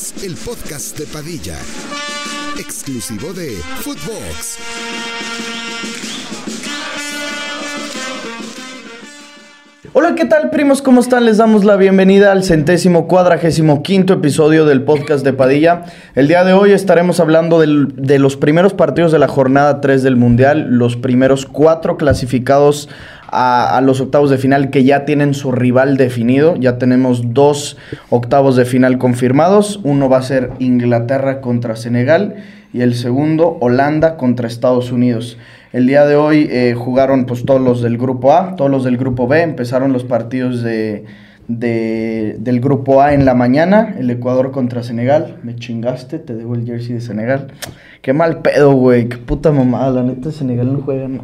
[0.00, 1.58] El podcast de Padilla,
[2.58, 3.50] exclusivo de
[3.80, 4.56] Footbox.
[9.92, 10.80] Hola, ¿qué tal, primos?
[10.80, 11.26] ¿Cómo están?
[11.26, 15.84] Les damos la bienvenida al centésimo cuadragésimo quinto episodio del podcast de Padilla.
[16.14, 20.16] El día de hoy estaremos hablando de los primeros partidos de la jornada 3 del
[20.16, 22.88] Mundial, los primeros cuatro clasificados
[23.32, 26.56] a, los octavos de final que ya tienen su rival definido.
[26.56, 27.76] Ya tenemos dos
[28.10, 29.80] octavos de final confirmados.
[29.84, 32.36] Uno va a ser Inglaterra contra Senegal
[32.72, 35.38] y el segundo Holanda contra Estados Unidos.
[35.72, 38.96] El día de hoy eh, jugaron pues todos los del grupo A, todos los del
[38.96, 41.04] grupo B, empezaron los partidos de,
[41.46, 46.54] de- del grupo A en la mañana, el Ecuador contra Senegal, me chingaste, te debo
[46.56, 47.48] el jersey de Senegal.
[48.02, 51.22] Qué mal pedo, güey, qué puta mamada, la neta Senegal no juega no.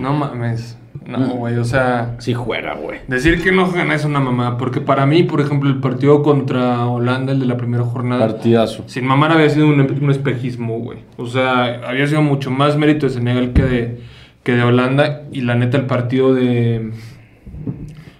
[0.00, 0.76] No mames.
[1.06, 2.98] No, güey, o sea, Sí juega, güey.
[3.08, 4.58] decir que no gana es una mamada.
[4.58, 8.84] Porque para mí, por ejemplo, el partido contra Holanda, el de la primera jornada, Partidazo.
[8.86, 10.98] sin mamar había sido un, un espejismo, güey.
[11.16, 14.00] O sea, había sido mucho más mérito de Senegal que de,
[14.42, 15.22] que de Holanda.
[15.32, 16.90] Y la neta, el partido de.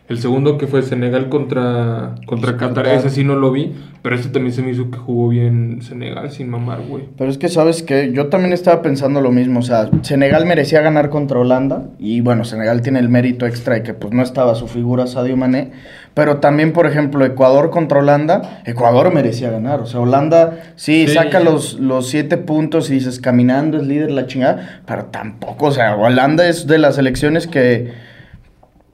[0.09, 3.75] El segundo que fue Senegal contra, contra Qatar, ese sí no lo vi.
[4.01, 7.05] Pero este también se me hizo que jugó bien Senegal sin mamar, güey.
[7.19, 10.81] Pero es que sabes que yo también estaba pensando lo mismo, o sea, Senegal merecía
[10.81, 14.55] ganar contra Holanda y bueno, Senegal tiene el mérito extra de que pues no estaba
[14.55, 15.73] su figura Sadio Mané,
[16.15, 21.15] pero también por ejemplo Ecuador contra Holanda, Ecuador merecía ganar, o sea, Holanda sí, Sí.
[21.15, 25.73] saca los, los siete puntos y dices caminando es líder la chingada, pero tampoco, o
[25.73, 27.93] sea, Holanda es de las selecciones que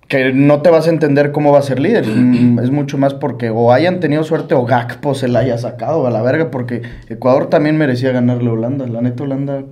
[0.09, 2.07] que no te vas a entender cómo va a ser líder.
[2.07, 6.07] Mm, Es mucho más porque o hayan tenido suerte o Gakpo se la haya sacado
[6.07, 8.87] a la verga, porque Ecuador también merecía ganarle a Holanda.
[8.87, 9.65] La neta, Holanda,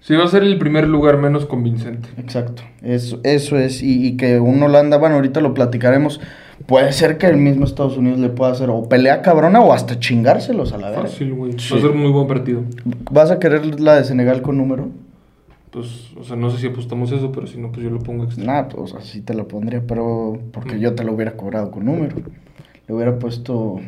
[0.00, 2.10] Sí, va a ser el primer lugar menos convincente.
[2.18, 2.62] exacto.
[2.82, 3.82] Eso, eso es.
[3.82, 6.20] Y, y que un Holanda, bueno, ahorita lo platicaremos.
[6.66, 9.98] Puede ser que el mismo Estados Unidos le pueda hacer o pelea cabrona o hasta
[9.98, 11.04] chingárselos a la verga.
[11.06, 11.52] Fácil, güey.
[11.58, 11.72] Sí.
[11.72, 12.60] Va a ser un muy buen partido.
[13.10, 14.90] ¿Vas a querer la de Senegal con número?
[15.74, 18.24] Pues, o sea, no sé si apostamos eso, pero si no, pues yo lo pongo
[18.24, 18.44] extra.
[18.44, 20.78] Nah, pues así te lo pondría, pero porque Mm.
[20.78, 22.14] yo te lo hubiera cobrado con número.
[22.86, 23.80] Le hubiera puesto.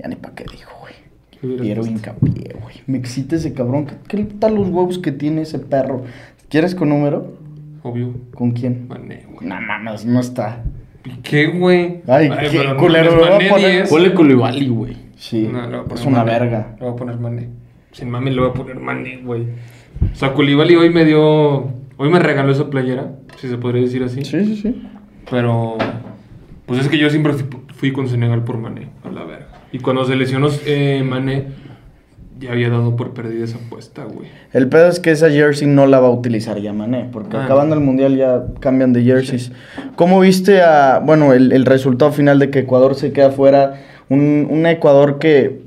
[0.00, 0.94] Ya ni pa' qué dijo, güey.
[1.40, 2.76] ¿Qué Quiero hincapié, güey.
[2.88, 3.86] Me excita ese cabrón.
[3.86, 6.02] ¿Qué, qué tal los huevos que tiene ese perro?
[6.48, 7.36] ¿Quieres con número?
[7.84, 8.12] Obvio.
[8.34, 8.88] ¿Con quién?
[8.88, 9.46] Mané, güey.
[9.46, 10.64] No mames, no está.
[11.04, 12.00] ¿Y qué, güey?
[12.08, 13.90] Ay, qué pero no culero, le voy a poner- 10.
[13.90, 14.96] Ponle Koulibaly, güey.
[15.16, 16.30] Sí, No, le voy a poner es una Mané.
[16.32, 16.74] verga.
[16.80, 17.48] Le voy a poner Mané.
[17.92, 19.46] Sin mami le voy a poner Mané, güey.
[20.12, 21.74] O sea, Koulibaly hoy me dio...
[21.98, 24.22] Hoy me regaló esa playera, si se podría decir así.
[24.24, 24.82] Sí, sí, sí.
[25.30, 25.78] Pero...
[26.66, 27.32] Pues es que yo siempre
[27.76, 29.46] fui, con Senegal por Mané, a la verga.
[29.72, 31.44] Y cuando se lesionó eh, Mané,
[32.40, 34.28] ya había dado por perdida esa apuesta, güey.
[34.52, 37.44] El pedo es que esa jersey no la va a utilizar ya Mané, porque Ah.
[37.44, 39.52] acabando el mundial ya cambian de jerseys.
[39.94, 43.82] ¿Cómo viste a, bueno, el, el resultado final de que Ecuador se queda fuera?
[44.08, 45.62] Un, un Ecuador que,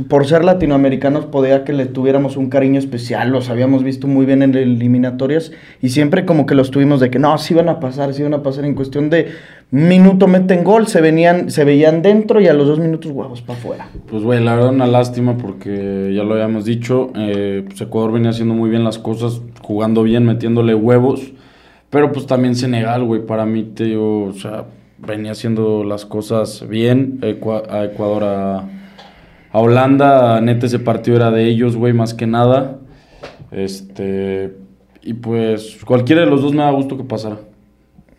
[0.00, 3.30] por ser latinoamericanos, podía que le tuviéramos un cariño especial.
[3.30, 7.18] Los habíamos visto muy bien en eliminatorias y siempre como que los tuvimos de que
[7.18, 8.64] no, sí van a pasar, sí van a pasar.
[8.64, 9.28] En cuestión de
[9.70, 13.58] minuto meten gol, se, venían, se veían dentro y a los dos minutos huevos para
[13.58, 13.88] afuera.
[14.08, 17.10] Pues, güey, la verdad una lástima porque ya lo habíamos dicho.
[17.16, 21.32] eh, pues Ecuador venía haciendo muy bien las cosas, jugando bien, metiéndole huevos.
[21.90, 24.64] Pero pues también Senegal, güey, para mí, te digo, o sea,
[24.98, 27.20] venía haciendo las cosas bien.
[27.20, 28.68] Ecua- a Ecuador, a,
[29.54, 32.78] a Holanda, neta, ese partido era de ellos, güey, más que nada.
[33.52, 34.56] Este.
[35.00, 37.38] Y pues cualquiera de los dos me da gusto que pasara.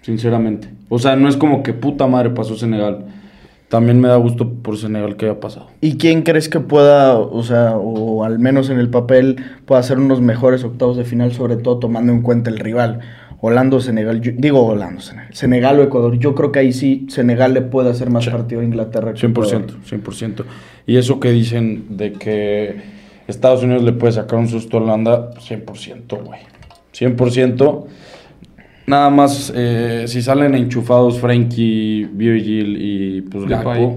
[0.01, 0.69] Sinceramente.
[0.87, 3.07] O sea, no es como que puta madre pasó Senegal.
[3.67, 5.67] También me da gusto por Senegal que haya pasado.
[5.81, 9.35] ¿Y quién crees que pueda, o sea, o al menos en el papel,
[9.65, 13.01] pueda hacer unos mejores octavos de final, sobre todo tomando en cuenta el rival?
[13.41, 16.17] Holanda o Senegal, yo- digo Holanda o Senegal, Senegal o Ecuador.
[16.17, 18.29] Yo creo que ahí sí Senegal le puede hacer más Sí.
[18.31, 19.13] partido a Inglaterra.
[19.13, 19.85] que 100%, Ecuador.
[19.85, 20.45] 100%.
[20.87, 22.75] Y eso que dicen de que
[23.27, 26.39] Estados Unidos le puede sacar un susto a Holanda, 100%, güey.
[26.91, 27.87] 100%.
[28.87, 33.63] Nada más, eh, si salen enchufados Frankie, Virgil y pues Depay.
[33.81, 33.93] Gakpo,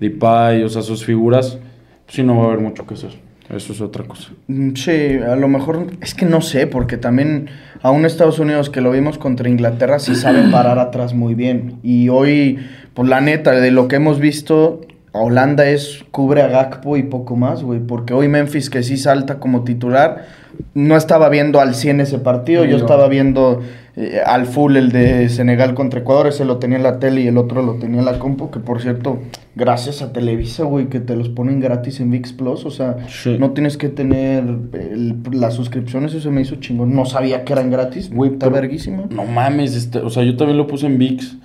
[0.00, 1.56] Depay, o sea, sus figuras,
[2.04, 3.10] pues sí no va a haber mucho que hacer.
[3.50, 4.30] Eso es otra cosa.
[4.48, 7.48] Mm, Sí, a lo mejor, es que no sé, porque también
[7.82, 11.74] a un Estados Unidos que lo vimos contra Inglaterra sí sabe parar atrás muy bien.
[11.82, 12.58] Y hoy,
[12.94, 14.80] pues la neta, de lo que hemos visto,
[15.14, 19.38] Holanda es cubre a Gakpo y poco más, güey, porque hoy Memphis que sí salta
[19.38, 20.26] como titular,
[20.74, 23.60] no estaba viendo al 100 ese partido, yo estaba viendo
[23.96, 27.28] eh, al full el de Senegal contra Ecuador, ese lo tenía en la tele y
[27.28, 29.18] el otro lo tenía en la compu, que por cierto,
[29.54, 33.36] gracias a Televisa, güey, que te los ponen gratis en VIX Plus, o sea, Sí.
[33.38, 37.52] no tienes que tener el- las suscripciones, eso se me hizo chingón, no sabía que
[37.52, 39.04] eran gratis, Güey, está verguísima.
[39.10, 41.36] No mames, este, o sea, yo también lo puse en VIX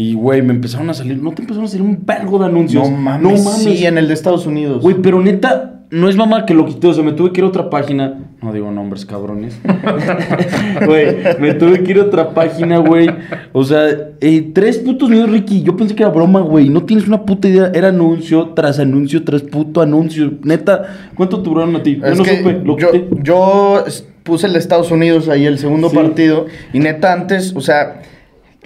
[0.00, 2.88] Y, güey, me empezaron a salir, no te empezaron a salir un vergo de anuncios.
[2.88, 4.80] No mames, sí, en el de Estados Unidos.
[4.80, 7.44] Güey, pero neta, no es mamá que lo quité, o sea, me tuve que ir
[7.44, 8.14] a otra página.
[8.40, 9.58] No digo nombres, cabrones.
[10.86, 13.08] Güey, me tuve que ir a otra página, güey.
[13.52, 13.88] O sea,
[14.20, 15.62] eh, tres putos minutos, Ricky.
[15.62, 16.68] Yo pensé que era broma, güey.
[16.68, 17.70] No tienes una puta idea.
[17.74, 20.34] Era anuncio tras anuncio tras puto anuncio.
[20.44, 22.00] Neta, ¿cuánto duraron a ti?
[22.04, 23.08] Es no que supe, lo yo, quité.
[23.22, 25.96] yo s- puse el de Estados Unidos ahí, el segundo Sí.
[25.96, 26.46] partido.
[26.72, 28.02] Y neta, antes, o sea,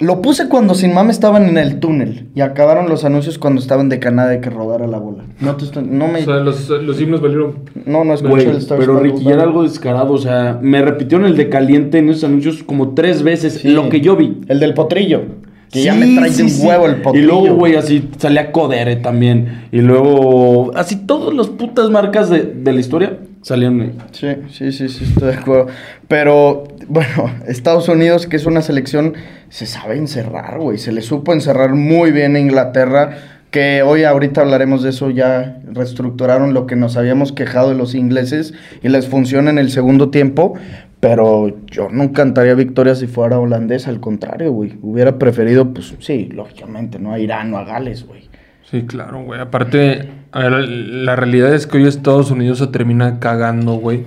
[0.03, 2.29] lo puse cuando sin mame estaban en el túnel.
[2.35, 5.25] Y acabaron los anuncios cuando estaban de Canadá de que rodara la bola.
[5.41, 6.21] No, te estoy- no me.
[6.21, 7.55] O sea, los, los himnos valieron.
[7.87, 10.13] no, no escuché el Star pero Ricky, ya era algo descarado.
[10.13, 13.55] O sea, me repitieron el de caliente en esos anuncios como tres veces.
[13.55, 13.69] Sí.
[13.71, 14.41] Lo que yo vi.
[14.49, 15.23] El del potrillo.
[15.71, 16.67] Que ya Sí, me trae sí, un sí.
[16.67, 17.27] huevo el Y potrillo.
[17.29, 19.63] luego, güey, así salía Codere también.
[19.73, 23.93] Y luego, así todas las putas marcas de, de la historia salieron.
[24.13, 25.67] Sí, sí, sí, sí, estoy de acuerdo.
[26.09, 29.15] Pero, bueno, Estados Unidos, que es una selección,
[29.51, 30.79] se sabe encerrar, güey.
[30.79, 33.19] Se le supo encerrar muy bien a Inglaterra.
[33.51, 37.95] Que hoy, ahorita hablaremos de eso, ya reestructuraron lo que nos habíamos quejado de los
[37.95, 40.55] ingleses y les funciona en el segundo tiempo.
[41.01, 44.79] Pero yo no cantaría victoria si fuera holandés, al contrario, güey.
[44.81, 48.32] Hubiera preferido, pues sí, lógicamente, no a Irán o a Gales, güey.
[48.73, 49.39] Sí, claro, güey.
[49.41, 54.03] Aparte, a ver, la realidad es que hoy Estados Unidos se termina cagando, güey.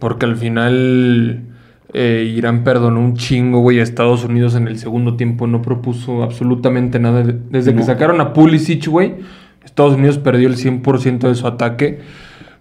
[0.00, 1.42] Porque al final
[1.92, 3.78] eh, Irán perdonó un chingo, güey.
[3.78, 7.22] Estados Unidos en el segundo tiempo no propuso absolutamente nada.
[7.22, 9.14] De- Desde que sacaron a Pulisic, güey,
[9.64, 12.00] Estados Unidos perdió el 100% de su ataque.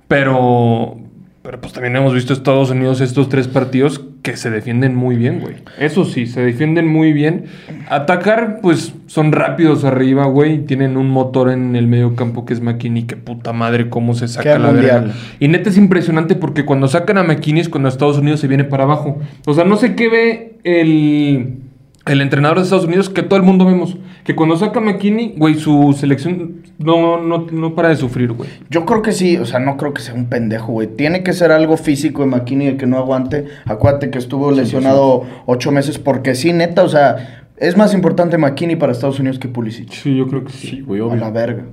[0.10, 0.98] Pero,
[1.45, 5.42] pero pues también hemos visto Estados Unidos estos tres partidos que se defienden muy bien,
[5.42, 5.57] güey.
[5.77, 7.45] Eso sí, se defienden muy bien.
[7.88, 10.65] Atacar, pues son rápidos arriba, güey.
[10.65, 13.03] Tienen un motor en el medio campo que es McKinney.
[13.03, 15.13] Que puta madre, cómo se saca Qué la verga.
[15.39, 18.63] Y neta es impresionante porque cuando sacan a McKinney es cuando Estados Unidos se viene
[18.63, 19.19] para abajo.
[19.45, 21.59] O sea, no sé qué ve el,
[22.07, 23.98] el entrenador de Estados Unidos que todo el mundo vemos.
[24.25, 28.50] Que cuando saca a McKinney, güey, su selección no, no, no para de sufrir, güey.
[28.72, 30.88] Yo creo que sí, o sea, no creo que sea un pendejo, güey.
[30.88, 33.45] Tiene que ser algo físico de McKinney el que no aguante.
[33.66, 38.75] Acuérdate que estuvo lesionado ocho meses porque sí, neta, o sea, es más importante McKinney
[38.75, 39.92] para Estados Unidos que Pulisic.
[39.92, 40.68] Sí, yo creo que sí.
[40.68, 41.18] Sí, güey, A obvio.
[41.19, 41.66] la verga.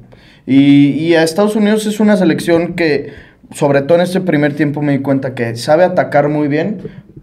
[0.47, 3.13] Y, y a Estados Unidos es una selección que,
[3.55, 6.79] sobre todo en este primer tiempo, me di cuenta que sabe atacar muy bien,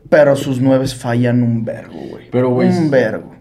[0.10, 2.26] pero sus nueves fallan un vergo, güey.
[2.32, 3.32] Pero, güey, Un vergo.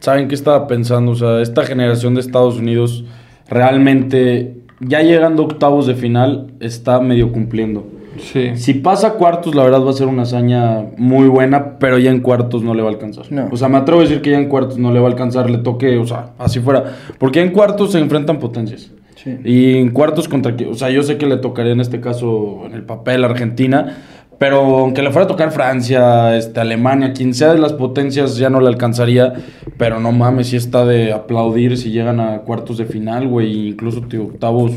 [0.00, 1.12] ¿Saben qué estaba pensando?
[1.12, 3.04] O sea, esta generación de Estados Unidos
[3.48, 7.86] realmente, ya llegando a octavos de final, está medio cumpliendo.
[8.18, 8.56] Sí.
[8.56, 12.10] Si pasa a cuartos, la verdad va a ser una hazaña muy buena, pero ya
[12.10, 13.26] en cuartos no le va a alcanzar.
[13.30, 13.48] No.
[13.50, 15.50] O sea, me atrevo a decir que ya en cuartos no le va a alcanzar,
[15.50, 16.84] le toque, o sea, así fuera.
[17.18, 18.90] Porque en cuartos se enfrentan potencias.
[19.16, 19.36] Sí.
[19.44, 22.74] Y en cuartos contra o sea, yo sé que le tocaría en este caso en
[22.74, 23.96] el papel Argentina,
[24.38, 28.50] pero aunque le fuera a tocar Francia, este, Alemania, quien sea de las potencias ya
[28.50, 29.32] no le alcanzaría,
[29.78, 34.02] pero no mames, si está de aplaudir si llegan a cuartos de final, güey, incluso
[34.02, 34.72] tío, octavos,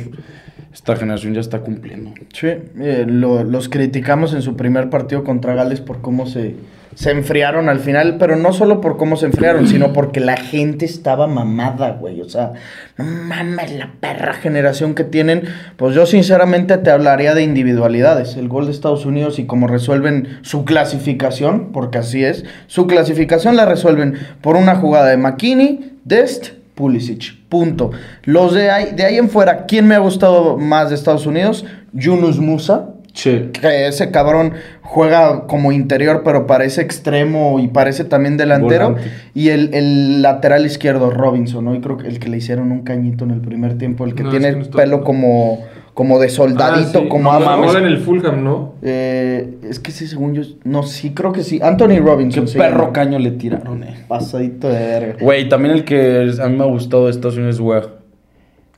[0.73, 2.11] esta generación ya está cumpliendo.
[2.33, 6.55] Sí, eh, lo- los criticamos en su primer partido contra Gales por cómo se,
[6.95, 10.85] se enfriaron al final, pero no solo por cómo se enfriaron, sino porque la gente
[10.85, 12.21] estaba mamada, güey.
[12.21, 12.53] O sea,
[12.97, 15.43] no mames la perra generación que tienen.
[15.77, 18.35] Pues yo sinceramente te hablaría de individualidades.
[18.35, 23.55] El gol de Estados Unidos y cómo resuelven su clasificación, porque así es, su clasificación
[23.55, 27.37] la resuelven por una jugada de McKinney, Dest, Pulisic.
[27.49, 27.91] Punto.
[28.25, 31.65] Los de ahí, de ahí en fuera, ¿quién me ha gustado más de Estados Unidos?
[31.93, 32.89] Yunus Musa.
[33.19, 33.49] Sí.
[33.51, 38.91] Que ese cabrón juega como interior, pero parece extremo y parece también delantero.
[38.91, 39.11] Volante.
[39.33, 41.75] Y el, el lateral izquierdo, Robinson, ¿no?
[41.75, 44.23] Y creo que el que le hicieron un cañito en el primer tiempo, el que
[44.23, 45.59] No, es tiene no pelo como,
[45.93, 47.07] como de soldadito, Ah, sí.
[47.09, 48.75] como No, en el Fulham, ¿no?
[48.81, 50.43] Eh, es que sí, según yo.
[50.63, 51.59] No, sí, creo que sí.
[51.61, 52.47] Anthony Qué Robinson.
[52.47, 52.93] se perro llama.
[52.93, 53.95] caño le tiraron, eh.
[54.07, 55.15] Pasadito de verga.
[55.19, 57.81] Güey, también el que a mí me ha gustado de Estados Unidos es Wea.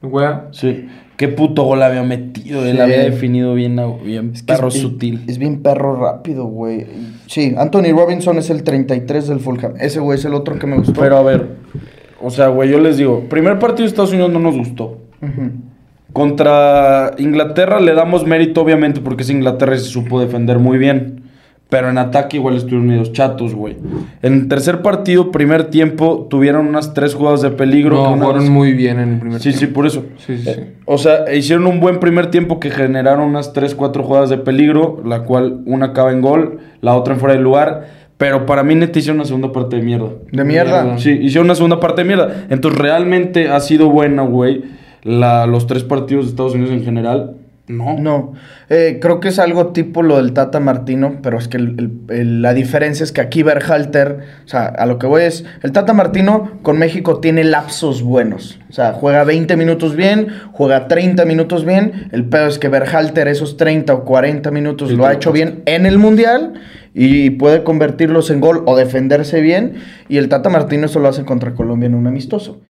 [0.01, 0.27] Güey.
[0.51, 0.87] Sí.
[1.21, 2.65] Qué puto gol había metido.
[2.65, 2.81] Él Sí.
[2.81, 5.23] había definido bien, bien Es que perro es- sutil.
[5.27, 6.87] Es bien perro rápido, güey.
[7.27, 9.73] Sí, Anthony Robinson es el 33 del Fulham.
[9.79, 10.99] Ese güey es el otro que me gustó.
[10.99, 11.45] Pero a ver,
[12.19, 14.97] o sea, güey, yo les digo, primer partido de Estados Unidos no nos gustó.
[16.11, 21.20] Contra Inglaterra le damos mérito, obviamente, porque es Inglaterra y se supo defender muy bien.
[21.71, 23.77] Pero en ataque igual estuvieron medios chatos, güey.
[24.21, 27.95] En el tercer partido, primer tiempo, tuvieron unas tres jugadas de peligro.
[27.95, 29.75] No, jugaron vez- muy bien en el primer Sí, sí, tiempo.
[29.75, 30.03] por eso.
[30.17, 30.49] Sí, sí, sí.
[30.49, 34.37] Eh, o sea, hicieron un buen primer tiempo que generaron unas 3, 4 jugadas de
[34.37, 37.87] peligro, la cual una acaba en gol, la otra en fuera de lugar.
[38.17, 40.09] Pero para mí neta hicieron una segunda parte de mierda.
[40.29, 40.83] De mierda.
[40.83, 40.99] Mierda.
[40.99, 42.47] Sí, hicieron una segunda parte de mierda.
[42.49, 44.63] Entonces realmente ha sido buena, güey,
[45.03, 47.37] la- los tres partidos de Estados Unidos en general.
[47.71, 47.97] No.
[47.99, 48.33] No,
[48.73, 51.75] Eh, creo que es algo tipo lo del Tata Martino, pero es que el-
[52.07, 55.43] el- el- la diferencia es que aquí Berhalter, o sea, a lo que voy es,
[55.61, 60.87] el Tata Martino con México tiene lapsos buenos, o sea, juega 20 minutos bien, juega
[60.87, 65.13] 30 minutos bien, el peor es que Berhalter esos 30 o 40 minutos lo ha
[65.13, 66.53] hecho bien en el Mundial
[66.93, 69.73] y puede convertirlos en gol o defenderse bien,
[70.07, 72.61] y el Tata Martino eso lo hace contra Colombia en un amistoso.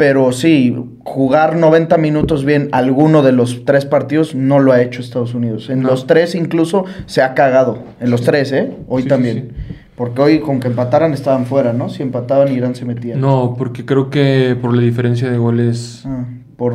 [0.00, 5.02] Pero sí, jugar 90 minutos bien alguno de los tres partidos no lo ha hecho
[5.02, 5.68] Estados Unidos.
[5.68, 5.90] En No.
[5.90, 7.80] los tres incluso se ha cagado.
[8.00, 8.72] En los tres, ¿eh?
[8.88, 9.52] Hoy Sí, sí, también.
[9.96, 11.90] Porque hoy con que empataran estaban fuera, ¿no?
[11.90, 13.14] Si empataban Irán se metía.
[13.16, 16.02] No, porque creo que por la diferencia de goles.
[16.06, 16.24] Ah,
[16.56, 16.72] por...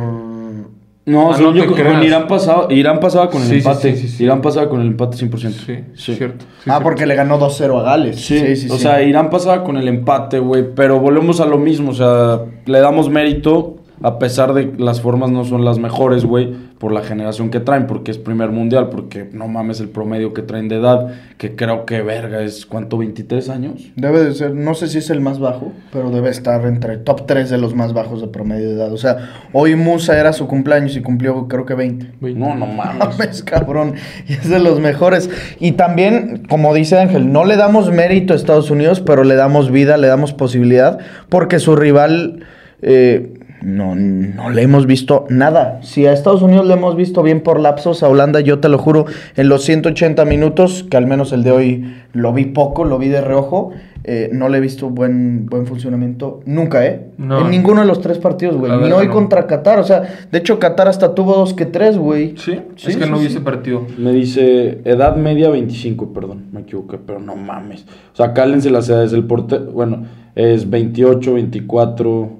[1.06, 2.02] No, Ah, no yo con.
[2.02, 3.94] Irán pasaba, Irán pasaba con el Sí, sí, empate.
[3.94, 4.24] sí, sí, sí.
[4.24, 5.60] Irán pasaba con el empate 100%.
[5.64, 6.14] Sí, Sí.
[6.16, 6.44] cierto.
[6.44, 6.82] sí, ah, cierto.
[6.82, 8.20] porque le ganó 2-0 a Gales.
[8.20, 11.94] Sí, o sea, Irán pasaba con el empate, güey, pero volvemos a lo mismo, o
[11.94, 16.52] sea, le damos mérito a pesar de que las formas no son las mejores, güey,
[16.78, 20.42] por la generación que traen, porque es primer mundial, porque no mames el promedio que
[20.42, 22.98] traen de edad, que creo que verga es, ¿cuánto?
[22.98, 23.92] ¿23 años?
[23.96, 27.26] Debe de ser, no sé si es el más bajo, pero debe estar entre top
[27.26, 28.92] 3 de los más bajos de promedio de edad.
[28.92, 32.12] O sea, hoy Musa era su cumpleaños y cumplió creo que 20.
[32.34, 32.98] No, no mames.
[33.18, 33.94] mames, cabrón.
[34.28, 35.30] Y es de los mejores.
[35.58, 39.70] Y también, como dice Ángel, no le damos mérito a Estados Unidos, pero le damos
[39.70, 40.98] vida, le damos posibilidad,
[41.30, 42.44] porque su rival.
[42.82, 43.32] eh,
[43.62, 45.80] no, no le hemos visto nada.
[45.82, 48.78] Si a Estados Unidos le hemos visto bien por lapsos, a Holanda, yo te lo
[48.78, 52.98] juro, en los 180 minutos, que al menos el de hoy lo vi poco, lo
[52.98, 53.72] vi de reojo,
[54.08, 57.08] eh, no le he visto buen, buen funcionamiento nunca, ¿eh?
[57.18, 57.40] No.
[57.40, 58.70] En ninguno de los tres partidos, güey.
[58.70, 59.12] Ni hoy no.
[59.12, 62.36] contra Qatar, o sea, de hecho Qatar hasta tuvo dos que tres, güey.
[62.36, 63.32] Sí, Sí, es que sí, no vi sí.
[63.32, 63.84] ese partido.
[63.98, 67.84] Me dice edad media 25, perdón, me equivoqué, pero no mames.
[68.12, 70.04] O sea, cálense las edades del portero, bueno,
[70.36, 72.30] es 28, 24,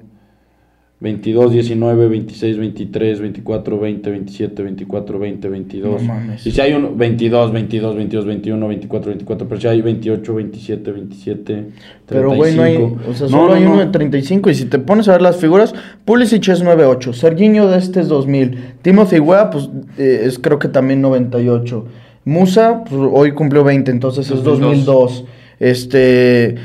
[0.99, 6.01] 22, 19, 26, 23, 24, 20, 27, 24, 20, 22.
[6.01, 6.47] No mames.
[6.47, 10.91] Y si hay uno, 22, 22, 22, 21, 24, 24, pero si hay 28, 27,
[10.91, 11.71] 27, 35.
[12.07, 12.77] Pero, güey, no hay.
[12.77, 13.73] O sea, solo no, hay no.
[13.73, 14.49] uno de 35.
[14.49, 17.13] Y si te pones a ver las figuras, Pulisic es 9.8.
[17.13, 18.77] Serginho de este es 2000.
[18.81, 21.85] Timothy Weah, pues eh, es creo que también 98.
[22.25, 24.85] Musa, pues hoy cumplió 20, entonces es 2002.
[24.85, 25.25] 2002.
[25.59, 26.55] Este.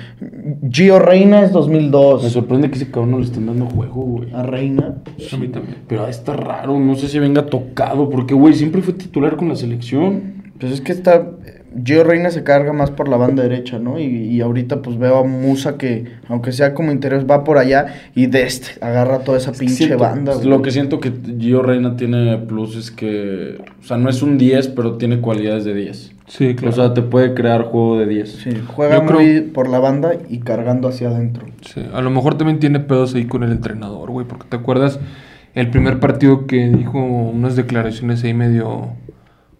[0.70, 2.30] Gio Reina es Me 2002.
[2.30, 4.32] sorprende que ese cabrón no le estén dando juego, güey.
[4.34, 4.96] A Reina.
[5.32, 5.76] A mí también.
[5.88, 9.56] Pero está raro, no sé si venga tocado, porque, güey, siempre fue titular con la
[9.56, 10.42] selección.
[10.58, 11.26] Pues es que está.
[11.86, 13.98] Gio Reina se carga más por la banda derecha, ¿no?
[13.98, 17.86] Y, y ahorita pues veo a Musa que, aunque sea como interior, va por allá
[18.14, 20.34] y de este agarra toda esa pinche Siento- banda.
[20.44, 20.62] Lo güey.
[20.64, 24.68] que siento que Gio Reina tiene plus es que, o sea, no es un 10,
[24.68, 26.11] pero tiene cualidades de 10.
[26.26, 26.70] Sí, claro.
[26.70, 28.30] O sea, te puede crear juego de 10.
[28.30, 31.46] Sí, juega Yo creo- muy por la banda y cargando hacia adentro.
[31.62, 34.98] Sí, a lo mejor también tiene pedos ahí con el entrenador, güey, porque te acuerdas
[35.54, 38.96] el primer partido que dijo unas declaraciones ahí medio, o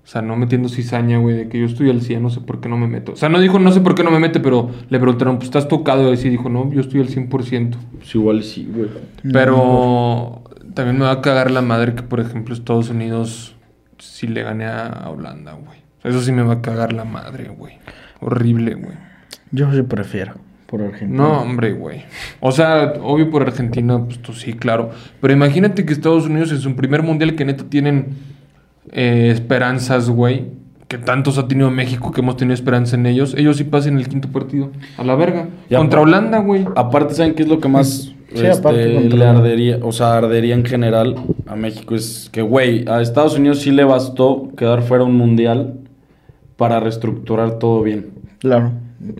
[0.04, 2.68] sea, no metiendo cizaña, güey, de que yo estoy al 100, no sé por qué
[2.68, 3.12] no me meto.
[3.12, 5.46] O sea, no dijo no sé por qué no me mete, pero le preguntaron, pues
[5.48, 7.76] estás tocado, y así dijo, no, yo estoy al 100%.
[7.98, 8.88] Pues igual sí, güey.
[9.32, 10.42] Pero
[10.74, 13.54] también me va a cagar la madre que, por ejemplo, Estados Unidos
[13.98, 15.81] sí le gane a Holanda, güey.
[16.04, 17.74] Eso sí me va a cagar la madre, güey.
[18.20, 18.96] Horrible, güey.
[19.50, 20.34] Yo sí prefiero
[20.66, 21.22] por Argentina.
[21.22, 22.04] No, hombre, güey.
[22.40, 24.90] O sea, obvio por Argentina, pues tú sí, claro.
[25.20, 28.16] Pero imagínate que Estados Unidos en su primer mundial que neta tienen
[28.90, 30.46] eh, esperanzas, güey.
[30.88, 33.34] Que tantos ha tenido México que hemos tenido esperanza en ellos.
[33.36, 34.70] Ellos sí pasen el quinto partido.
[34.98, 35.48] A la verga.
[35.74, 36.66] Contra Holanda, güey.
[36.76, 39.78] Aparte, ¿saben qué es lo que más Sí, este, aparte contra- le ardería?
[39.82, 41.16] O sea, ardería en general
[41.46, 41.94] a México.
[41.94, 45.74] Es que, güey, a Estados Unidos sí le bastó quedar fuera un mundial
[46.56, 48.10] para reestructurar todo bien.
[48.38, 48.72] Claro.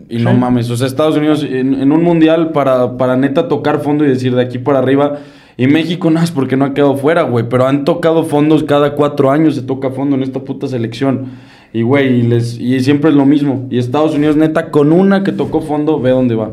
[0.09, 3.81] Y no mames, o sea, Estados Unidos en, en un mundial para, para neta tocar
[3.81, 5.19] fondo y decir de aquí para arriba.
[5.57, 7.49] Y México no es porque no ha quedado fuera, güey.
[7.49, 11.27] Pero han tocado fondos cada cuatro años, se toca fondo en esta puta selección.
[11.73, 13.67] Y, güey, y, les, y siempre es lo mismo.
[13.71, 16.53] Y Estados Unidos, neta, con una que tocó fondo, ve dónde va.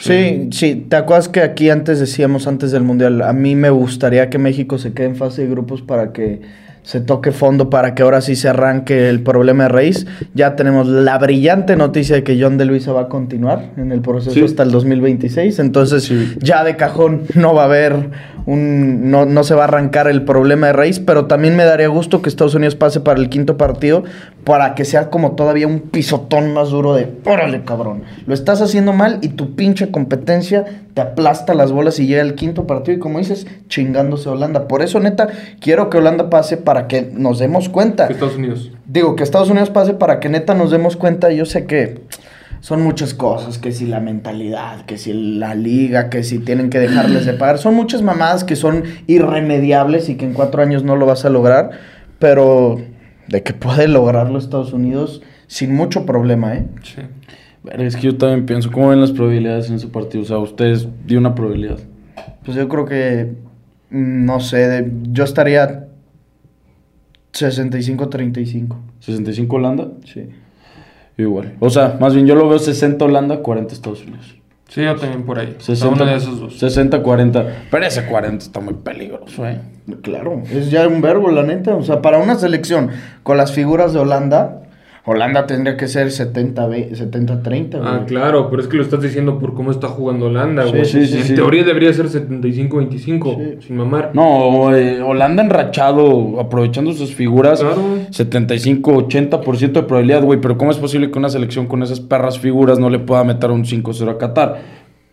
[0.00, 4.30] Sí, sí, ¿te acuerdas que aquí antes decíamos, antes del Mundial, a mí me gustaría
[4.30, 6.40] que México se quede en fase de grupos para que
[6.88, 10.06] se toque fondo, para que ahora sí se arranque el problema de raíz?
[10.32, 14.00] Ya tenemos la brillante noticia de que John de Luisa va a continuar en el
[14.00, 14.42] proceso Sí.
[14.42, 16.36] hasta el 2026, entonces Sí.
[16.40, 17.94] ya de cajón no va a haber
[18.46, 21.88] un, no, no se va a arrancar el problema de raíz, pero también me daría
[21.88, 24.04] gusto que Estados Unidos pase para el quinto partido
[24.44, 28.94] para que sea como todavía un pisotón más duro de, órale cabrón, lo estás haciendo
[28.94, 30.64] mal y tu pinche competencia
[30.98, 34.66] te aplasta las bolas y llega el quinto partido y como dices, chingándose Holanda.
[34.66, 35.28] Por eso neta,
[35.60, 38.08] quiero que Holanda pase para que nos demos cuenta.
[38.08, 38.72] Estados Unidos.
[38.84, 41.30] Digo, que Estados Unidos pase para que neta nos demos cuenta.
[41.30, 42.00] Yo sé que
[42.58, 46.80] son muchas cosas, que si la mentalidad, que si la liga, que si tienen que
[46.80, 47.58] dejarles de pagar.
[47.58, 51.30] Son muchas mamadas que son irremediables y que en cuatro años no lo vas a
[51.30, 51.70] lograr.
[52.18, 52.80] pero
[53.28, 56.66] de que puede lograrlo Estados Unidos sin mucho problema, ¿eh?
[56.82, 57.02] Sí.
[57.76, 60.22] Es que yo también pienso, ¿cómo ven las probabilidades en ese partido?
[60.22, 61.78] O sea, ustedes dio una probabilidad.
[62.44, 63.32] Pues yo creo que,
[63.90, 65.86] mm, no sé, de- yo estaría
[67.32, 68.76] 65-35.
[69.00, 70.28] 65 Holanda, Sí.
[71.16, 71.54] igual.
[71.60, 74.34] O sea, más bien yo lo veo 60 Holanda, 40 Estados Unidos.
[74.68, 75.56] Sí, yo también por ahí.
[75.58, 76.58] 60, uno de esos dos.
[76.58, 77.46] 60 40.
[77.70, 79.60] Pero ese 40 está muy peligroso, eh.
[80.02, 81.74] Claro, es ya un verbo, la neta.
[81.74, 82.90] O sea, para una selección
[83.22, 84.62] con las figuras de Holanda,
[85.08, 86.90] Holanda tendría que ser 70-30.
[86.90, 90.84] 70-30, Ah, claro, pero es que lo estás diciendo por cómo está jugando Holanda, güey.
[90.84, 91.34] sí, sí, en sí.
[91.34, 93.66] teoría debería ser 75-25, Sí.
[93.68, 94.10] sin mamar.
[94.14, 97.76] No, eh, Holanda enrachado, aprovechando sus figuras, Claro.
[98.10, 100.40] 75-80% de probabilidad, güey.
[100.40, 103.50] Pero ¿cómo es posible que una selección con esas perras figuras no le pueda meter
[103.50, 104.58] un 5-0 a Qatar?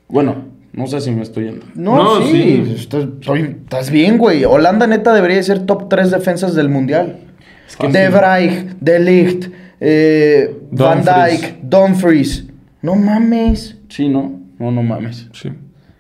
[0.08, 0.36] Bueno,
[0.74, 1.66] no sé si me estoy yendo.
[1.76, 2.74] No, No, sí, sí.
[2.76, 4.44] Estás, soy- estás bien, güey.
[4.46, 7.18] Holanda neta debería ser top 3 defensas del mundial.
[7.80, 8.10] que de.
[8.10, 9.46] Vrij, De Ligt,
[9.80, 11.04] eh, Van.
[11.04, 12.46] Dijk, Dumfries.
[12.82, 13.78] No mames.
[13.90, 14.40] Sí, ¿no?
[14.60, 15.30] No, no mames.
[15.34, 15.52] Sí.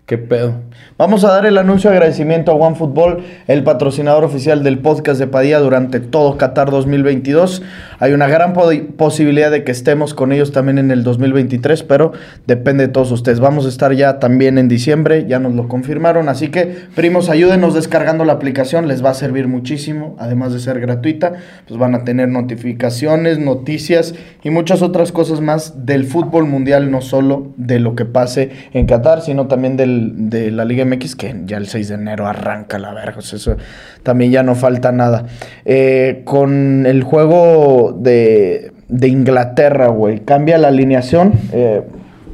[0.05, 0.61] ¿Qué pedo?
[0.99, 5.25] Vamos a dar el anuncio de agradecimiento a OneFootball, el patrocinador oficial del podcast de
[5.25, 7.63] Padilla durante todo Qatar 2022.
[7.99, 12.11] Hay una gran po- posibilidad de que estemos con ellos también en el 2023, pero
[12.47, 13.39] depende de todos ustedes.
[13.39, 17.73] Vamos a estar ya también en diciembre, ya nos lo confirmaron, así que primos, ayúdenos
[17.73, 21.33] descargando la aplicación, les va a servir muchísimo, además de ser gratuita,
[21.67, 27.01] pues van a tener notificaciones, noticias y muchas otras cosas más del fútbol mundial, no
[27.01, 31.57] solo de lo que pase en Qatar, sino también de la Liga MX, que ya
[31.57, 33.55] el 6 de enero arranca la verga, eso
[34.03, 35.25] también ya no falta nada.
[35.65, 41.83] Eh, con el juego de, de Inglaterra, güey, cambia la alineación, eh,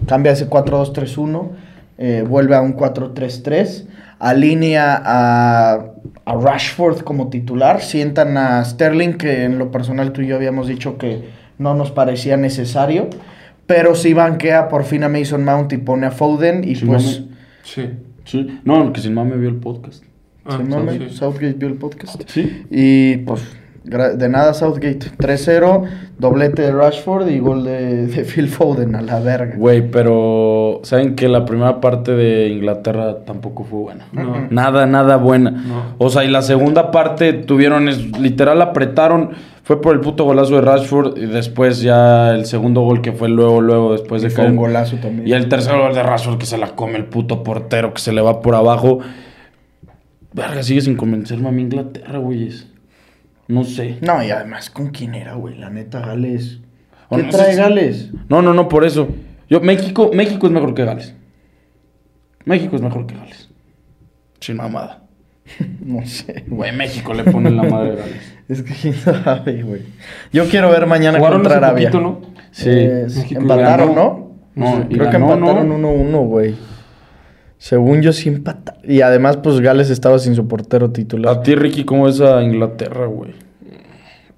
[0.08, 1.50] cambia ese 4-2-3-1,
[1.98, 3.86] eh, vuelve a un 4-3-3,
[4.20, 5.86] alinea a,
[6.25, 10.68] a Rashford como titular, sientan a Sterling, que en lo personal tú y yo habíamos
[10.68, 13.09] dicho que no nos parecía necesario,
[13.66, 17.22] pero sí banquea por fin a Mason Mount y pone a Foden y Sí, pues...
[17.22, 17.35] mame.
[17.64, 17.90] Sí.
[18.25, 18.59] Sí.
[18.64, 20.03] No, que sin mame vio el podcast.
[20.46, 21.16] Ah, se mame, sí, sí.
[21.18, 22.22] Southgate vio el podcast.
[22.27, 22.66] Sí.
[22.70, 23.42] Y pues
[23.83, 25.07] de nada Southgate.
[25.17, 25.85] 3-0,
[26.20, 29.55] doblete de Rashford y gol de, de Phil Foden a la verga.
[29.57, 34.05] Güey, pero saben que la primera parte de Inglaterra tampoco fue buena.
[34.11, 34.48] No.
[34.51, 35.51] Nada, nada buena.
[35.51, 35.83] No.
[35.98, 39.31] O sea, y la segunda parte tuvieron, es, literal apretaron,
[39.63, 43.29] fue por el puto golazo de Rashford y después ya el segundo gol que fue
[43.29, 44.51] luego, luego después Y de fue caer.
[44.51, 45.27] un golazo también.
[45.27, 48.11] Y el tercer gol de Rashford que se la come el puto portero, que se
[48.13, 49.00] le va por abajo.
[50.33, 52.67] Verga, sigue sin convencerme a mi Inglaterra, güeyes.
[53.51, 53.98] No sé.
[54.01, 55.57] No, y además, ¿con quién era, güey?
[55.57, 56.59] La neta, Gales.
[57.09, 58.11] ¿Qué no trae si- Gales?
[58.29, 59.09] No, no, no, por eso.
[59.50, 61.14] Yo, México, México es mejor que Gales.
[62.46, 63.50] México es mejor que Gales.
[64.40, 65.03] Sin mamada.
[65.81, 66.72] No sé, güey.
[66.75, 68.33] México le pone la madre a Gales.
[68.48, 69.81] Es que quién sabe, güey.
[70.33, 71.90] Yo quiero ver mañana Jugaron contra Arabia.
[71.90, 72.22] poquito, ¿no?
[72.51, 72.70] Sí.
[72.70, 73.96] Eh, empataron.
[73.96, 74.31] ¿no?
[74.55, 75.90] No, Creo que empataron ¿no?
[75.94, 76.55] 1-1, güey.
[77.61, 78.81] Según yo sí empataron.
[78.89, 81.31] Y además, pues Gales estaba sin su portero titular.
[81.37, 83.33] A ti, Ricky, ¿cómo ves a Inglaterra, güey?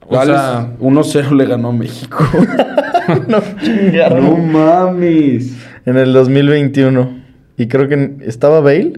[0.06, 2.18] O Gales sea- 1-0 le ganó a México.
[3.30, 4.52] no, chingaron.
[4.52, 5.56] mames.
[5.86, 7.24] En el 2021.
[7.56, 8.92] Y creo que estaba Bale.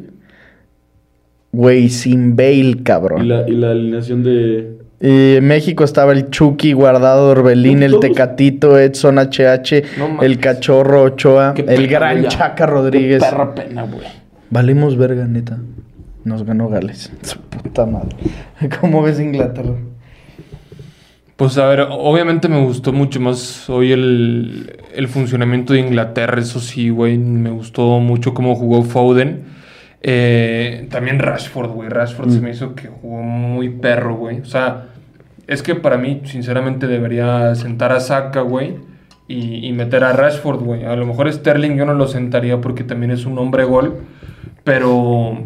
[1.52, 3.26] Güey, sin Bale, cabrón.
[3.26, 4.80] Y la, y la alineación de.
[5.02, 8.00] Y en México estaba el Chucky, Guardado, Orbelín, el.
[8.00, 10.24] Tecatito, Edson HH, No mames.
[10.24, 12.28] el Cachorro Ochoa, Qué el gran.
[12.28, 13.22] Chaca Rodríguez.
[13.24, 14.08] Qué perra pena, güey.
[14.50, 15.58] Valemos verga, neta.
[16.24, 17.12] Nos ganó Gales.
[17.22, 18.16] Su puta madre.
[18.82, 19.74] ¿Cómo ves Inglaterra?
[21.36, 26.62] Pues a ver, obviamente me gustó mucho más hoy el, el funcionamiento de Inglaterra, eso
[26.62, 29.44] sí, güey, me gustó mucho cómo jugó Foden.
[30.08, 34.40] Eh, también Rashford, güey, Rashford se me hizo que jugó muy perro, güey.
[34.40, 34.90] O sea,
[35.48, 38.76] es que para mí, sinceramente, debería sentar a Saka, güey,
[39.28, 40.86] y, y meter a Rashford, güey.
[40.86, 44.02] A lo mejor Sterling yo no lo sentaría porque también es un hombre gol,
[44.64, 45.40] pero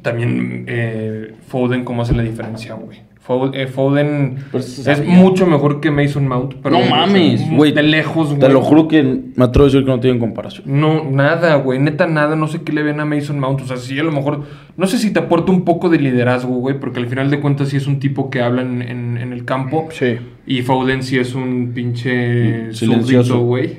[0.00, 3.00] también eh, Foden, ¿cómo hace la diferencia, güey?
[3.26, 6.54] Fo- eh, Foden se es mucho mejor que Mason Mount.
[6.62, 7.72] Pero no mames, güey.
[7.72, 8.38] De lejos, güey.
[8.38, 10.64] Te lo juro que me atrevo a decir que no tienen comparación.
[10.80, 11.80] No, nada, güey.
[11.80, 12.36] Neta, nada.
[12.36, 13.62] No sé qué le ven a Mason Mount.
[13.62, 14.44] O sea, sí, a lo mejor.
[14.76, 16.78] No sé si te aporta un poco de liderazgo, güey.
[16.78, 19.44] Porque al final de cuentas, sí es un tipo que habla en, en- en el
[19.44, 19.88] campo.
[19.90, 20.18] Sí.
[20.46, 23.24] Y Foden sí es un pinche Mm, silencioso.
[23.34, 23.78] súbdito, güey.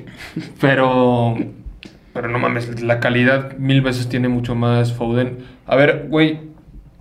[0.60, 1.36] Pero.
[2.12, 5.38] Pero no mames, la calidad mil veces tiene mucho más Foden.
[5.66, 6.40] A ver, güey.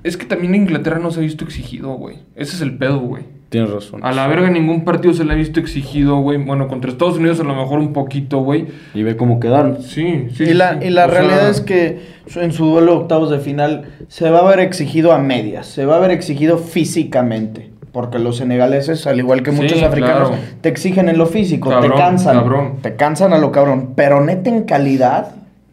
[0.03, 2.17] Es que también Inglaterra no se ha visto exigido, güey.
[2.35, 3.23] Ese es el pedo, güey.
[3.49, 4.01] Tienes razón.
[4.03, 6.37] A la verga ningún partido se le ha visto exigido, güey.
[6.37, 8.65] Bueno, contra Estados Unidos a lo mejor un poquito, güey.
[8.93, 9.81] Y ve cómo quedaron.
[9.81, 10.43] Sí, sí.
[10.43, 10.87] y la, sí.
[10.87, 11.99] y la O sea, realidad es que
[12.35, 15.65] en su duelo de octavos de final se va a ver exigido a medias.
[15.65, 17.71] Se va a ver exigido físicamente.
[17.93, 20.43] Porque los senegaleses, al igual que Sí, muchos africanos, claro.
[20.61, 22.35] te exigen en lo físico, Cabrón, te cansan.
[22.37, 22.73] cabrón.
[22.81, 23.93] Te cansan a lo cabrón.
[23.95, 25.31] Pero neta en calidad,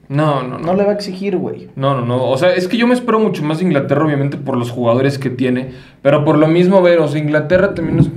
[0.08, 0.66] No, no, no.
[0.66, 1.68] no le va a exigir, güey.
[1.76, 2.28] No, no, no.
[2.28, 5.18] O sea, es que yo me espero mucho más de Inglaterra, obviamente, por los jugadores
[5.18, 5.70] que tiene.
[6.02, 8.10] Pero por lo mismo, ver, o sea, Inglaterra también es.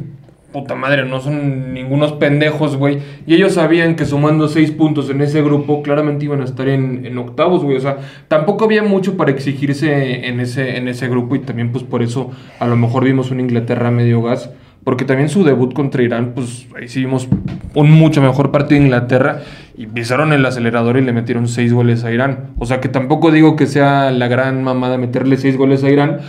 [0.52, 3.00] Puta madre, no son ningunos pendejos, güey.
[3.28, 7.06] Y ellos sabían que sumando seis puntos en ese grupo, claramente iban a estar en,
[7.06, 7.76] en octavos, güey.
[7.76, 7.98] O sea,
[8.30, 11.36] tampoco había mucho para exigirse en ese, en ese grupo.
[11.36, 14.50] Y también, pues por eso, a lo mejor vimos una Inglaterra medio gas.
[14.88, 17.28] Porque también su debut contra Irán, pues ahí sí vimos
[17.74, 19.42] un mucho mejor partido de Inglaterra
[19.78, 22.48] y pisaron el acelerador y le metieron seis goles a Irán.
[22.58, 26.20] O sea que tampoco digo que sea la gran mamada meterle seis goles a Irán,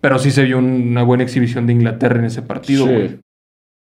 [0.00, 2.92] pero sí se vio una buena exhibición de Inglaterra en ese partido, Sí.
[2.92, 3.18] güey.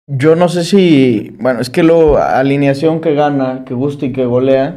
[0.08, 1.34] Yo no sé si.
[1.40, 4.76] Bueno, es que lo alineación que gana, que gusta y que golea,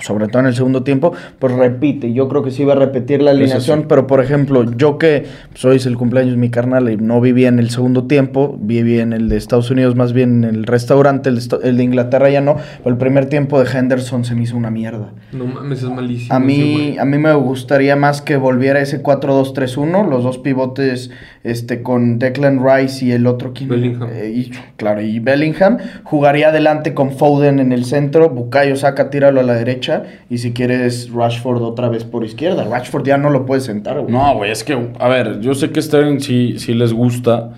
[0.00, 2.12] sobre todo en el segundo tiempo, pues repite.
[2.12, 3.86] Yo creo que sí va a repetir la alineación, sí.
[3.88, 7.46] pero por ejemplo, yo que pues, es el cumpleaños de mi carnal y no viví
[7.46, 11.28] en el segundo tiempo, viví en el de Estados Unidos, más bien en el restaurante,
[11.28, 14.56] el el de Inglaterra ya no, pero el primer tiempo de Henderson se me hizo
[14.56, 15.12] una mierda.
[15.32, 16.34] No mames, es malísimo.
[16.34, 21.10] A mí, a mí me gustaría más que volviera ese 4-2-3-1, los dos pivotes
[21.42, 23.68] este, con Declan Rice y el otro ¿quién?
[23.68, 24.08] Bellingham.
[24.12, 25.78] Eh, y, claro, y Bellingham.
[26.04, 29.89] Jugaría adelante con Foden en el centro, Bukayo saca, tíralo a la derecha
[30.28, 32.64] y si quieres Rashford otra vez por izquierda.
[32.64, 34.12] Rashford ya no lo puedes sentar, güey.
[34.12, 37.52] No, güey, es que, a ver, yo sé que Sterling sí, sí les gusta.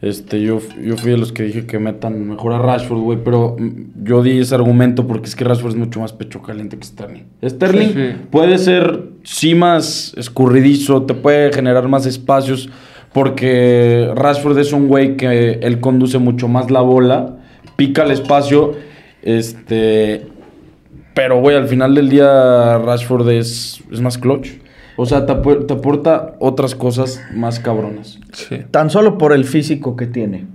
[0.00, 3.56] Este, yo, yo fui de los que dije que metan mejor a Rashford, güey, pero
[4.04, 7.24] yo di ese argumento porque es que Rashford es mucho más pecho caliente que Sterling.
[7.44, 8.16] Sterling Sí, sí.
[8.30, 12.70] puede ser, sí, más escurridizo, te puede generar más espacios,
[13.12, 17.38] porque Rashford es un güey que él conduce mucho más la bola,
[17.74, 18.74] pica el espacio,
[19.22, 20.26] este,
[21.18, 24.50] pero, güey, al final del día Rashford es, es más clutch.
[24.96, 28.20] O sea, te, te aporta otras cosas más cabronas.
[28.32, 28.58] Sí.
[28.70, 30.46] Tan solo por el físico que tiene.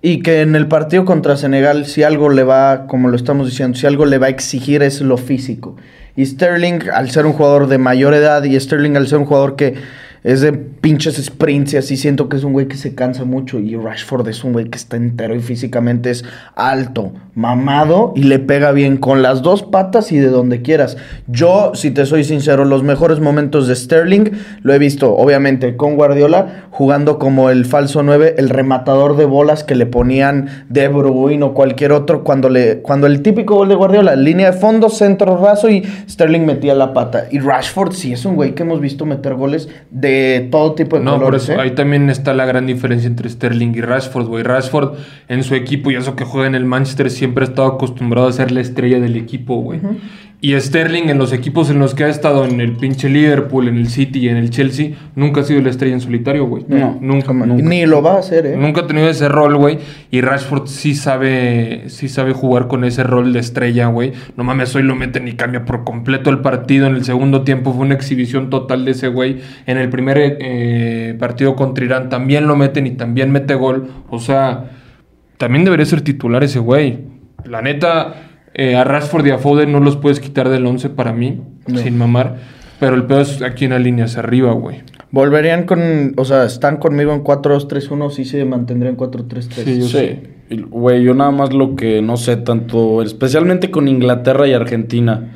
[0.00, 3.76] Y que en el partido contra Senegal, si algo le va, como lo estamos diciendo,
[3.76, 5.76] si algo le va a exigir es lo físico.
[6.16, 9.56] Y Sterling, al ser un jugador de mayor edad, y Sterling al ser un jugador
[9.56, 9.74] que
[10.26, 13.60] es de pinches sprints y así, siento que es un güey que se cansa mucho.
[13.60, 16.24] Y Rashford es un güey que está entero y físicamente es
[16.56, 20.96] alto, mamado y le pega bien con las dos patas y de donde quieras.
[21.28, 25.94] Yo, si te soy sincero, los mejores momentos de Sterling lo he visto, obviamente, con
[25.94, 31.44] Guardiola, jugando como el falso 9, el rematador de bolas que le ponían De Bruyne
[31.44, 35.36] o cualquier otro, cuando, le, cuando el típico gol de Guardiola, línea de fondo, centro
[35.36, 37.28] raso y Sterling metía la pata.
[37.30, 40.15] Y Rashford sí es un güey que hemos visto meter goles de
[40.50, 41.56] todo tipo de No, por eso ¿eh?
[41.60, 44.42] ahí también está la gran diferencia entre Sterling y Rashford, güey.
[44.42, 44.94] Rashford
[45.28, 48.32] en su equipo, y eso que juega en el Manchester, siempre ha estado acostumbrado a
[48.32, 49.80] ser la estrella del equipo, güey.
[50.38, 53.78] Y Sterling en los equipos en los que ha estado, en el pinche Liverpool, en
[53.78, 56.64] el City y en el Chelsea, nunca ha sido la estrella en solitario, güey.
[56.68, 57.62] No, nunca, nunca.
[57.62, 58.56] Ni lo va a hacer, ¿eh?
[58.56, 59.78] Nunca ha tenido ese rol, güey.
[60.10, 64.12] Y Rashford sí sabe, sí sabe jugar con ese rol de estrella, güey.
[64.36, 66.86] No mames, hoy lo meten y cambia por completo el partido.
[66.86, 69.38] En el segundo tiempo fue una exhibición total de ese güey.
[69.66, 73.88] En el primer eh, partido contra Irán también lo meten y también mete gol.
[74.10, 74.70] O sea,
[75.38, 76.98] también debería ser titular ese güey.
[77.44, 78.14] La neta,
[78.58, 81.78] eh, a Rashford y a Foden no los puedes quitar del 11 para mí, No.
[81.78, 82.36] sin mamar.
[82.80, 84.82] Pero el pedo es aquí en la línea hacia arriba, güey.
[85.10, 89.64] Volverían con, o sea, están conmigo en 4-2-3-1, sí se mantendrían en 4-3-3.
[89.64, 90.20] Sí, yo Sí.
[90.50, 95.32] Y, Güey, yo nada más lo que no sé tanto, especialmente con Inglaterra y Argentina.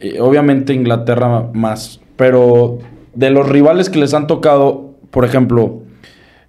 [0.00, 2.78] Eh, obviamente Inglaterra más, pero
[3.14, 5.82] de los rivales que les han tocado, por ejemplo,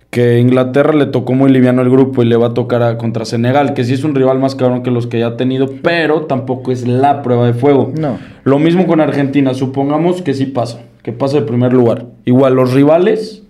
[0.10, 3.26] que Inglaterra le tocó muy liviano el grupo y le va a tocar a, contra
[3.26, 6.22] Senegal, que sí es un rival más cabrón que los que ya ha tenido, pero
[6.22, 7.92] tampoco es la prueba de fuego.
[8.00, 8.18] No.
[8.44, 12.06] Lo mismo con Argentina, supongamos que sí pasa, que pasa de primer lugar.
[12.26, 13.44] Igual los rivales,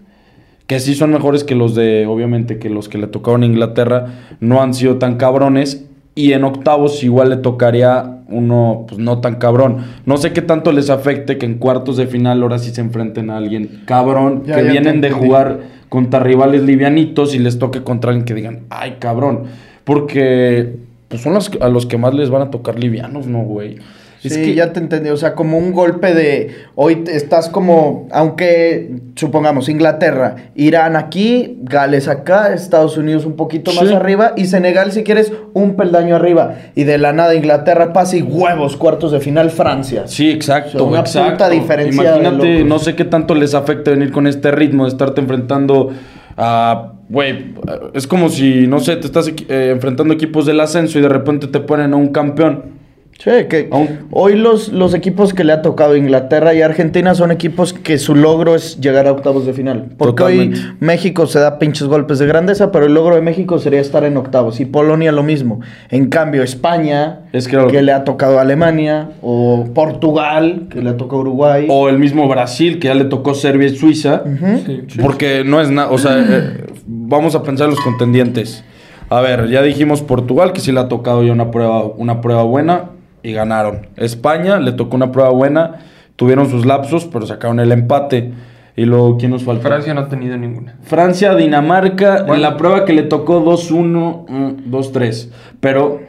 [0.66, 4.08] que sí son mejores que los de, obviamente, que los que le tocaron a Inglaterra,
[4.40, 5.86] no han sido tan cabrones.
[6.16, 9.78] Y en octavos igual le tocaría uno, pues no tan cabrón.
[10.06, 13.30] No sé qué tanto les afecte que en cuartos de final ahora sí se enfrenten
[13.30, 17.84] a alguien cabrón, Ya, que ya vienen de jugar contra rivales livianitos y les toque
[17.84, 19.44] contra alguien que digan, ay cabrón.
[19.84, 20.76] Porque
[21.08, 23.78] pues son los, a los que más les van a tocar livianos, ¿no, güey?
[24.24, 25.10] Es sí, que- ya te entendí.
[25.10, 26.56] O sea, como un golpe de.
[26.76, 28.08] Hoy estás como.
[28.12, 33.94] Aunque, supongamos, Inglaterra, Irán aquí, Gales acá, Estados Unidos un poquito más Sí.
[33.94, 36.56] arriba y Senegal, si quieres, un peldaño arriba.
[36.76, 40.04] Y de la nada, Inglaterra pasa y huevos, cuartos de final, Francia.
[40.08, 40.78] Sí, exacto.
[40.78, 41.32] O sea, una exacto.
[41.34, 45.22] puta diferencia Imagínate, no sé qué tanto les afecta venir con este ritmo de estarte
[45.22, 45.92] enfrentando
[46.38, 46.94] a.
[47.10, 47.54] Güey,
[47.94, 51.48] es como si, no sé, te estás eh, enfrentando equipos del ascenso y de repente
[51.48, 52.77] te ponen a un campeón.
[53.20, 57.32] Sí, que Aún- hoy los, los equipos que le ha tocado Inglaterra y Argentina son
[57.32, 59.86] equipos que su logro es llegar a octavos de final.
[59.98, 60.60] Porque Totalmente.
[60.60, 64.04] hoy México se da pinches golpes de grandeza, pero el logro de México sería estar
[64.04, 64.60] en octavos.
[64.60, 65.62] Y Polonia lo mismo.
[65.90, 70.98] En cambio, España, Es que le ha tocado a Alemania, o Portugal, que le ha
[70.98, 71.66] tocado a Uruguay.
[71.70, 74.22] O el mismo Brasil, que ya le tocó Serbia y Suiza.
[74.66, 74.84] Sí.
[75.02, 78.64] Porque no es nada, o sea, eh, vamos a pensar en los contendientes.
[79.10, 82.44] A ver, ya dijimos Portugal, que sí le ha tocado ya una prueba, una prueba
[82.44, 82.92] buena
[83.24, 83.88] y ganaron.
[83.96, 85.76] España le tocó una prueba buena,
[86.16, 88.32] tuvieron sus lapsos, pero sacaron el empate.
[88.76, 89.68] Y luego, ¿quién nos falta?
[89.68, 90.76] Francia no ha tenido ninguna.
[90.84, 92.36] Francia, Dinamarca, Bueno.
[92.36, 95.32] en la prueba que le tocó 2-1, mm, 2-3.
[95.60, 96.02] Pero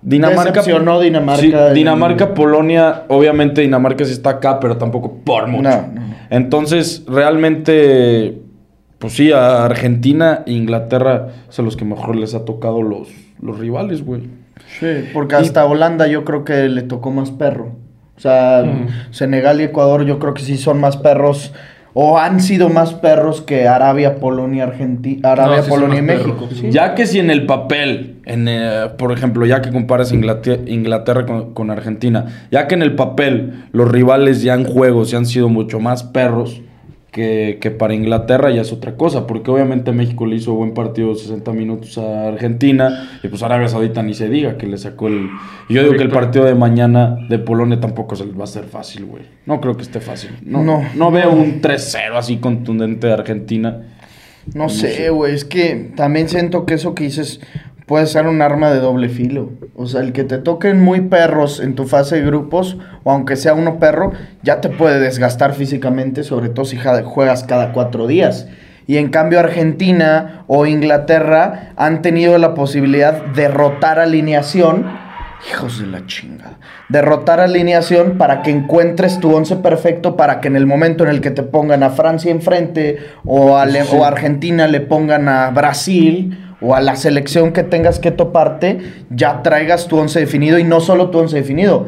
[0.00, 0.44] Dinamarca.
[0.52, 3.02] Decepcionó Dinamarca Sí, en- Dinamarca, Polonia.
[3.08, 5.62] Obviamente Dinamarca sí está acá, pero tampoco por mucho.
[5.62, 6.14] No, no, no.
[6.30, 8.38] Entonces, realmente.
[8.98, 13.08] Pues sí, a Argentina e Inglaterra son los que mejor les ha tocado los,
[13.40, 14.22] los rivales, güey.
[14.80, 17.76] Sí, porque hasta Holanda yo creo que le tocó más perro.
[18.16, 19.12] O sea, Mm.
[19.12, 21.52] Senegal y Ecuador yo creo que sí son más perros
[21.94, 26.02] o han sido más perros que Arabia, Polonia, Argentina, Arabia, No, sí son Polonia y
[26.02, 26.48] México.
[26.54, 26.70] sí.
[26.70, 31.26] Ya que si en el papel, en, eh, por ejemplo, ya que comparas Inglaterra, Inglaterra
[31.26, 35.26] con, con Argentina, ya que en el papel los rivales ya en juego se han
[35.26, 36.62] sido mucho más perros
[37.12, 41.14] que, que para Inglaterra ya es otra cosa, porque obviamente México le hizo buen partido
[41.14, 45.28] 60 minutos a Argentina y pues Arabia Saudita ni se diga que le sacó el...
[45.68, 48.44] y yo digo que el partido de mañana de Polonia tampoco se les va a
[48.44, 49.24] hacer fácil, güey.
[49.44, 50.30] No creo que esté fácil.
[50.42, 50.82] No, No.
[50.96, 51.10] no.
[51.12, 53.82] veo un 3-0 así contundente de Argentina.
[54.54, 57.40] No sé, güey, es que también siento que eso que dices
[57.86, 59.50] puede ser un arma de doble filo.
[59.74, 63.36] O sea, el que te toquen muy perros en tu fase de grupos, o aunque
[63.36, 68.48] sea uno perro, ya te puede desgastar físicamente, sobre todo si juegas cada cuatro días.
[68.86, 74.86] Y en cambio Argentina o Inglaterra han tenido la posibilidad de rotar alineación.
[75.50, 76.58] Hijos de la chingada.
[76.88, 81.20] Derrotar alineación para que encuentres tu once perfecto para que en el momento en el
[81.20, 86.51] que te pongan a Francia enfrente o a, o a Argentina le pongan a Brasil
[86.62, 88.78] o a la selección que tengas que toparte,
[89.10, 91.86] ya traigas tu once definido y no solo tu once definido.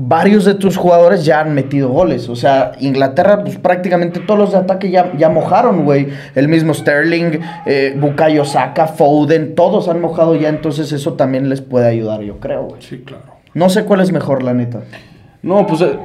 [0.00, 2.28] Varios de tus jugadores ya han metido goles.
[2.28, 6.08] O sea, Inglaterra, pues prácticamente todos los de ataque ya, ya mojaron, güey.
[6.36, 10.50] El mismo Sterling, eh, Bukayo Saka, Foden, todos han mojado ya.
[10.50, 12.80] Entonces eso también les puede ayudar, yo creo, güey.
[12.80, 13.24] Sí, claro.
[13.54, 14.82] No sé cuál es mejor, la neta.
[15.42, 15.98] No, pues eh,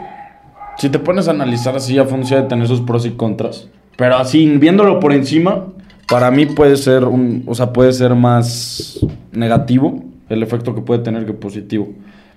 [0.77, 3.69] si te pones a analizar así, ya funciona de tener sus pros y contras.
[3.95, 5.67] Pero así, viéndolo por encima,
[6.07, 8.99] para mí puede ser un, o sea, puede ser más
[9.31, 11.89] negativo el efecto que puede tener que positivo.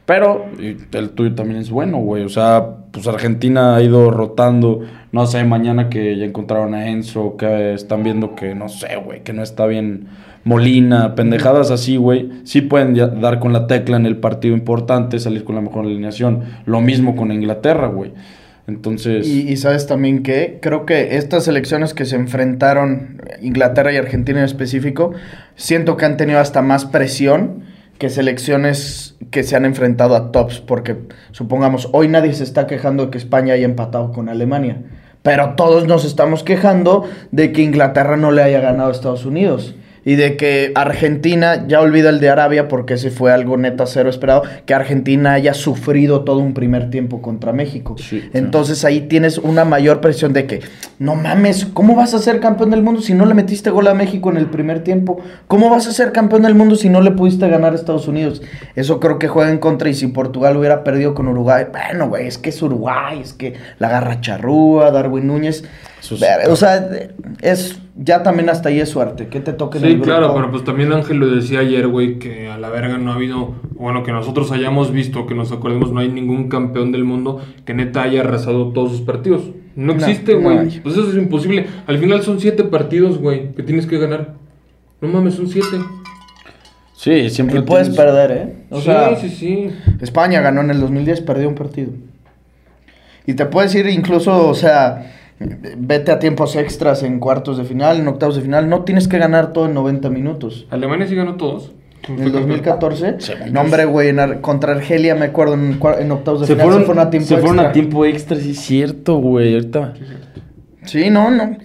[0.06, 0.46] Pero
[0.92, 2.22] el tuyo también es bueno, güey.
[2.22, 4.82] O sea, pues Argentina ha ido rotando.
[5.10, 9.24] No sé, mañana que ya encontraron a Enzo, que están viendo que, no sé, güey,
[9.24, 10.06] que no está bien
[10.44, 12.30] Molina, pendejadas así, güey.
[12.44, 16.42] Sí pueden dar con la tecla en el partido importante, salir con la mejor alineación.
[16.66, 18.12] Lo mismo con Inglaterra, güey.
[18.66, 23.96] Entonces, Y, y sabes también que creo que estas elecciones que se enfrentaron, Inglaterra y
[23.96, 25.12] Argentina en específico,
[25.54, 27.64] siento que han tenido hasta más presión
[27.98, 30.96] que selecciones que se han enfrentado a tops, porque
[31.32, 34.82] supongamos, hoy nadie se está quejando de que España haya empatado con Alemania,
[35.22, 39.74] pero todos nos estamos quejando de que Inglaterra no le haya ganado a Estados Unidos.
[40.06, 44.08] Y de que Argentina, ya olvida el de Arabia porque ese fue algo neta cero
[44.08, 47.96] esperado, que Argentina haya sufrido todo un primer tiempo contra México.
[47.98, 48.30] Sí, sí.
[48.32, 50.60] Entonces ahí tienes una mayor presión de que,
[51.00, 53.94] no mames, ¿cómo vas a ser campeón del mundo si no le metiste gol a
[53.94, 55.20] México en el primer tiempo?
[55.48, 58.42] ¿Cómo vas a ser campeón del mundo si no le pudiste ganar a Estados Unidos?
[58.76, 62.28] Eso creo que juega en contra y si Portugal hubiera perdido con Uruguay, bueno, güey,
[62.28, 65.64] es que es Uruguay, es que la garra charrúa, Darwin Núñez.
[66.06, 66.22] Eso sí.
[66.22, 66.88] Ver, o sea,
[67.42, 70.64] es ya también hasta ahí es suerte, que te toque Sí, el claro, pero pues
[70.64, 74.12] también Ángel lo decía ayer, güey, que a la verga no ha habido, bueno, que
[74.12, 78.20] nosotros hayamos visto, que nos acordemos, no hay ningún campeón del mundo que neta haya
[78.20, 79.42] arrasado todos sus partidos.
[79.74, 80.80] No existe, no güey.
[80.80, 81.66] pues eso es imposible.
[81.86, 84.34] Al final son siete partidos, güey, que tienes que ganar.
[85.00, 85.76] No mames, son siete.
[86.94, 88.54] sí, siempre Y puedes tienes- perder, ¿eh?
[88.70, 89.70] O sí, sea, sí, sí.
[90.00, 91.90] España ganó en el 2010, perdió un partido.
[93.26, 97.98] Y te puedes ir incluso, o sea, vete a tiempos extras en cuartos de final,
[97.98, 98.68] en octavos de final.
[98.68, 100.66] No tienes que ganar todo en 90 minutos.
[100.70, 101.72] Alemania sí ganó todos.
[102.08, 105.72] En el 2014, Según no, hombre, güey, en Ar- contra Argelia, me acuerdo, en,
[106.12, 107.68] octavos de Se final fueron, se fueron a tiempo se fueron extra.
[107.68, 109.54] a tiempo extra, sí es cierto, güey.
[109.54, 109.94] Ahorita.
[110.84, 111.56] Sí, no, no.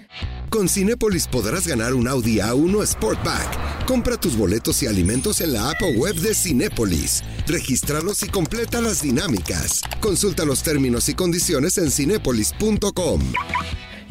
[0.49, 3.85] Con Cinépolis podrás ganar un Audi A1 Sportback.
[3.85, 7.23] Compra tus boletos y alimentos en la app o web de Cinépolis.
[7.47, 9.81] Regístralos y completa las dinámicas.
[9.99, 13.21] Consulta los términos y condiciones en cinépolis.com.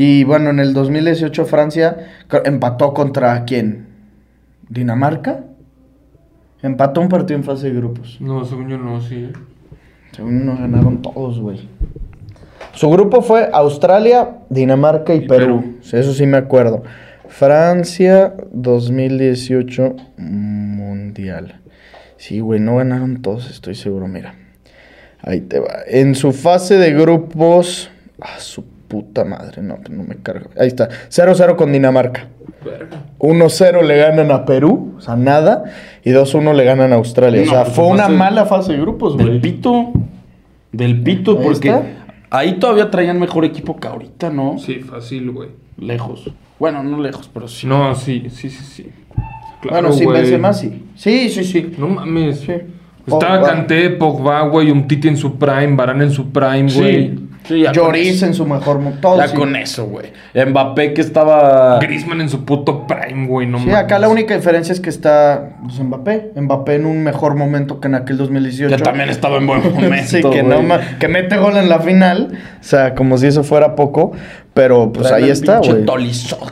[0.02, 2.08] Y bueno, en el 2018 Francia
[2.46, 3.86] empató contra quién?
[4.66, 5.44] ¿Dinamarca?
[6.62, 8.16] Empató un partido en fase de grupos.
[8.18, 9.30] No, según yo no, sí.
[10.12, 11.68] Según no ganaron todos, güey.
[12.72, 15.60] Su grupo fue Australia, Dinamarca y, Y Perú.
[15.60, 15.78] Perú.
[15.92, 16.82] Eso sí me acuerdo.
[17.28, 21.60] Francia 2018 Mundial.
[22.16, 24.34] Sí, güey, no ganaron todos, estoy seguro, mira.
[25.20, 25.80] Ahí te va.
[25.86, 27.90] En su fase de grupos...
[28.18, 30.50] Ah, su puta madre, no, no me cargo.
[30.59, 30.88] Ahí está.
[31.09, 32.26] 0-0 con Dinamarca.
[32.64, 33.05] Verga.
[33.20, 35.64] 1-0 le ganan a Perú, o sea, nada.
[36.05, 37.40] Y 2-1 le ganan a Australia.
[37.42, 39.40] No, o sea, pues fue una mala fase de grupos, Del güey.
[39.40, 39.92] pito.
[40.72, 41.83] Del pito, Ahí porque está.
[42.31, 44.59] ahí todavía traían mejor equipo que ahorita, ¿no?
[44.59, 45.50] Sí, fácil, güey.
[45.79, 46.29] Lejos.
[46.59, 47.66] Bueno, no lejos, pero sí.
[47.68, 48.90] No, sí, sí, sí, sí.
[49.70, 50.20] bueno, sí, güey.
[50.22, 50.85] Benzema sí.
[50.96, 51.72] Sí, sí, sí.
[51.79, 52.40] No mames.
[52.40, 52.53] Sí.
[53.07, 53.46] Estaba Pogba.
[53.53, 57.09] Kanté, Pogba, güey, un Titi en su prime, Varane en su prime, güey.
[57.09, 57.26] Sí.
[57.50, 59.36] Sí, ya Lloris en su mejor mo- todo Ya sí.
[59.36, 60.12] con eso, güey.
[60.34, 61.78] Mbappé que estaba.
[61.80, 63.80] Griezmann en su puto prime, güey, no Sí, mames.
[63.80, 66.30] acá la única diferencia es que está pues, Mbappé.
[66.36, 68.76] Mbappé en un mejor momento que en aquel 2018.
[68.76, 70.06] Que también estaba en buen momento.
[70.06, 70.60] sí, que, no
[71.00, 72.38] que mete gol en la final.
[72.60, 74.12] O sea, como si eso fuera poco.
[74.54, 75.84] Pero pues Traen ahí está, güey.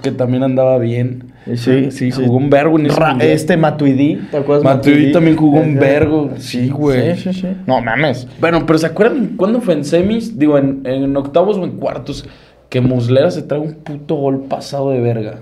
[0.03, 1.33] Que también andaba bien.
[1.55, 3.31] Sí, Sí, jugó un vergo en ese Ra- mundial.
[3.31, 4.65] Este Matuidi, ¿te acuerdas?
[4.65, 5.81] Matuidi también jugó un Ajá.
[5.81, 6.31] vergo.
[6.37, 7.17] Sí, güey.
[7.17, 7.47] Sí, sí, sí.
[7.67, 8.27] No mames.
[8.41, 10.39] Bueno, pero ¿se acuerdan cuándo fue en semis?
[10.39, 12.29] Digo, en, en octavos o en cuartos.
[12.69, 15.37] Que Muslera se trae un puto gol pasado de verga.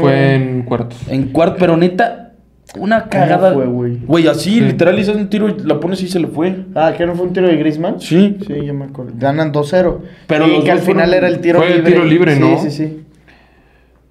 [0.00, 0.98] Fue en cuartos.
[1.08, 2.32] En cuarto, pero neta,
[2.78, 3.52] una ¿Cómo cagada.
[3.52, 3.98] fue, güey?
[4.06, 4.60] Güey, así, Sí.
[4.60, 6.64] literal, hizo un tiro y la pones y se le fue.
[6.74, 8.00] Ah, ¿que no fue un tiro de Griezmann?
[8.00, 8.38] Sí.
[8.46, 9.12] Sí, yo me acuerdo.
[9.16, 10.00] Ganan 2-0.
[10.26, 11.92] Pero los que al dos final fueron- era el tiro Fue el libre.
[11.92, 12.58] tiro libre, sí, ¿no?
[12.58, 13.00] Sí, sí,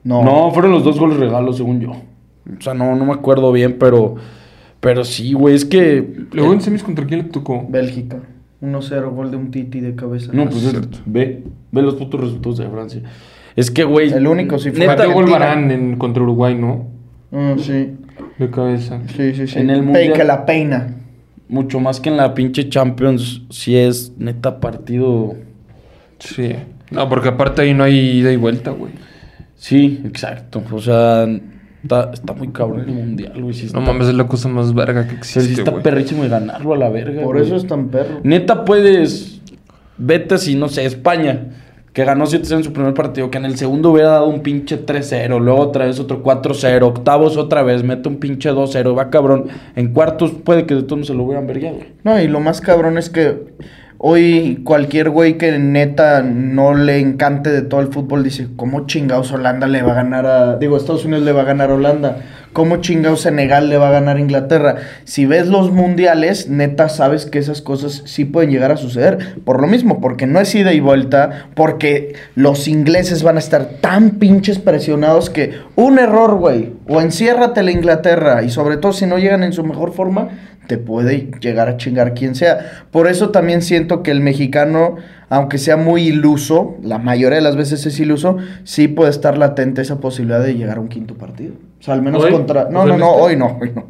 [0.04, 0.24] No.
[0.24, 1.92] No, fueron los dos goles regalos, según yo.
[1.92, 4.16] O sea, no, no me acuerdo bien, pero.
[4.80, 6.26] Pero sí, güey, es que.
[6.32, 7.66] Luego en semis contra quién le tocó.
[7.68, 8.18] Bélgica.
[8.62, 10.32] 1-0, gol de un Titi de cabeza.
[10.34, 13.02] No, pues es- ve, ve los putos resultados de Francia.
[13.56, 14.12] Es que, güey.
[14.12, 14.80] El único sí fue.
[14.82, 15.30] neta, Mateo gol.
[15.30, 16.88] Varane en, contra Uruguay, ¿no?
[17.32, 17.92] Ah, sí.
[18.40, 19.02] De cabeza.
[19.16, 19.60] Sí, sí, sí.
[19.60, 20.96] En el mundial- que la peina.
[21.50, 25.36] Mucho más que en la pinche Champions, sí es neta partido.
[26.20, 26.54] Sí.
[26.92, 28.92] No, porque aparte ahí no hay ida y vuelta, güey.
[29.58, 30.64] Sí, exacto.
[30.72, 31.28] O sea,
[31.84, 33.54] está, está muy cabrón el mundial, güey.
[33.54, 35.84] Sí No mames, es la cosa más verga que sea, sí existe, está güey.
[35.84, 37.24] perrísimo de ganarlo a la verga.
[37.24, 37.46] Por güey.
[37.46, 38.20] eso es tan perro.
[38.24, 39.42] Neta puedes.
[39.98, 41.48] Vete así, no sé, España.
[41.92, 43.32] Que ganó 7-0 en su primer partido.
[43.32, 45.40] Que en el segundo hubiera dado un pinche 3-0.
[45.40, 46.84] Luego otra vez otro 4-0.
[46.84, 47.84] Octavos otra vez.
[47.84, 48.96] Mete un pinche 2-0.
[48.96, 49.48] Va cabrón.
[49.76, 51.80] En cuartos puede que de todos se lo hubieran vergueado.
[52.04, 53.46] No, y lo más cabrón es que
[54.00, 59.32] hoy cualquier güey que neta no le encante de todo el fútbol dice, ¿cómo chingados
[59.32, 60.58] Holanda le va a ganar a...
[60.58, 62.18] Digo, Estados Unidos le va a ganar a Holanda?
[62.54, 64.78] ¿Cómo chingados Senegal le va a ganar a Inglaterra?
[65.04, 69.36] Si ves los mundiales, neta sabes que esas cosas sí pueden llegar a suceder.
[69.44, 73.66] Por lo mismo, porque no es ida y vuelta, porque los ingleses van a estar
[73.82, 79.06] tan pinches presionados que un error, güey, o enciérrate la Inglaterra, y sobre todo si
[79.06, 80.30] no llegan en su mejor forma,
[80.68, 82.84] te puede llegar a chingar quien sea.
[82.92, 84.96] Por eso también siento que el mexicano,
[85.30, 89.82] aunque sea muy iluso, la mayoría de las veces es iluso, sí puede estar latente
[89.82, 91.54] esa posibilidad de llegar a un quinto partido.
[91.80, 92.32] O sea, al menos ¿Hoy?
[92.32, 92.70] contra...
[92.72, 93.86] No, no, no, hoy no, hoy no.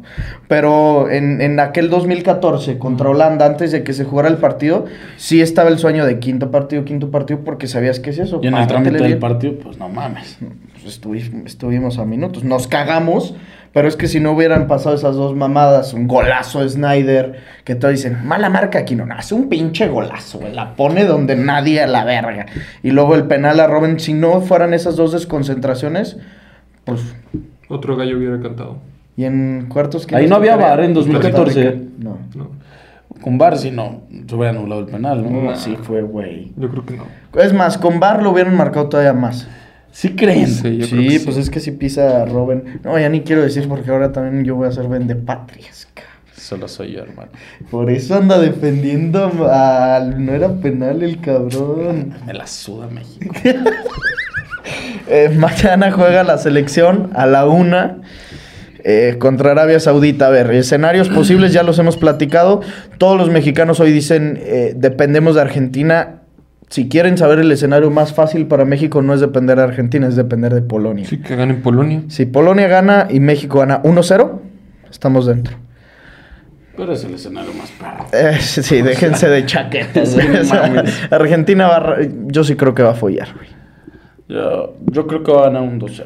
[0.46, 4.84] Pero en, en aquel 2014 contra Holanda, antes de que se jugara el partido,
[5.16, 8.40] sí estaba el sueño de quinto partido, quinto partido, porque sabías que es eso.
[8.42, 10.38] Y en el trámite del partido, pues no mames.
[10.82, 12.44] Pues estuvi- estuvimos a minutos.
[12.44, 13.34] Nos cagamos,
[13.72, 17.74] pero es que si no hubieran pasado esas dos mamadas, un golazo de Snyder, que
[17.74, 21.36] todos dicen, mala marca aquí, no, no, hace un pinche golazo, güey, la pone donde
[21.36, 22.46] nadie a la verga.
[22.82, 26.16] Y luego el penal a Robin, si no fueran esas dos desconcentraciones,
[26.84, 27.14] pues...
[27.68, 28.78] Otro gallo hubiera cantado.
[29.16, 30.06] Y en cuartos...
[30.06, 30.56] ¿quién Ahí no había?
[30.56, 31.44] VAR en 2014.
[31.44, 31.84] Costa Rica.
[31.98, 32.18] No.
[32.34, 32.50] No,
[33.20, 35.42] Con Bar, si no, se hubiera anulado el penal, ¿no?
[35.42, 36.52] No, sí fue, güey.
[36.56, 37.04] yo creo que no.
[37.38, 39.46] Es más, con Bar lo hubieran marcado todavía más.
[39.92, 40.46] ¿Sí creen?
[40.48, 41.42] Sí, yo creo Sí, que pues sí.
[41.42, 42.80] es que si pisa a Robin.
[42.84, 46.12] No, ya ni quiero decir porque ahora también yo voy a ser vendepatrias, cabrón.
[46.36, 47.30] Solo soy yo, hermano.
[47.70, 50.24] Por eso anda defendiendo al...
[50.24, 52.14] No era penal el cabrón.
[52.26, 53.34] Me la suda México.
[55.10, 58.02] Eh, mañana juega la selección a la una
[58.84, 60.26] eh, contra Arabia Saudita.
[60.26, 62.60] A ver, escenarios posibles ya los hemos platicado.
[62.98, 66.17] Todos los mexicanos hoy dicen eh, dependemos de Argentina.
[66.68, 70.16] Si quieren saber el escenario más fácil para México no es depender de Argentina, es
[70.16, 71.06] depender de Polonia.
[71.06, 72.02] Sí, que gane Polonia.
[72.08, 74.38] Si Polonia gana y México gana 1-0,
[74.90, 75.56] estamos dentro.
[76.76, 78.06] Pero es el escenario más perro.
[78.12, 80.08] Eh, sí, déjense de chaquetas.
[80.18, 80.20] Sí.
[81.10, 81.96] Argentina va
[82.26, 83.48] Yo sí creo que va a follar, güey.
[84.28, 86.04] Yo, yo creo que va a ganar un 2-0.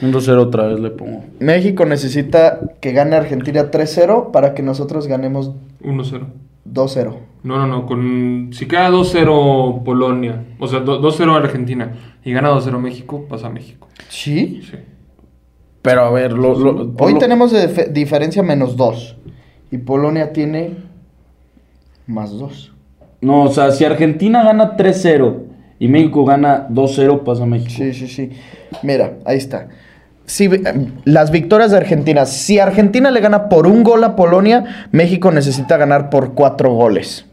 [0.00, 1.24] Un 2-0 otra vez le pongo.
[1.40, 5.52] México necesita que gane Argentina 3-0 para que nosotros ganemos
[5.82, 6.24] 1-0.
[6.72, 7.16] 2-0.
[7.46, 7.86] No, no, no.
[7.86, 11.92] Con, si queda 2-0 Polonia, o sea, do- 2-0 Argentina
[12.24, 13.88] y gana 2-0 México, pasa a México.
[14.08, 14.62] ¿Sí?
[14.68, 14.76] Sí.
[15.82, 16.52] Pero a ver, lo,
[16.98, 19.16] Hoy lo- tenemos de fe- diferencia menos 2.
[19.70, 20.76] Y Polonia tiene
[22.06, 22.72] más 2.
[23.20, 25.44] No, o sea, si Argentina gana 3-0
[25.78, 27.70] y México gana 2-0, pasa México.
[27.76, 28.30] Sí, sí, sí.
[28.82, 29.68] Mira, ahí está.
[30.26, 30.60] Si, eh,
[31.04, 32.26] las victorias de Argentina.
[32.26, 37.26] Si Argentina le gana por un gol a Polonia, México necesita ganar por cuatro goles.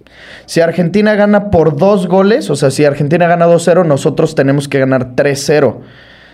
[0.46, 4.80] Si Argentina gana por dos goles, o sea, si Argentina gana 2-0, nosotros tenemos que
[4.80, 5.78] ganar 3-0.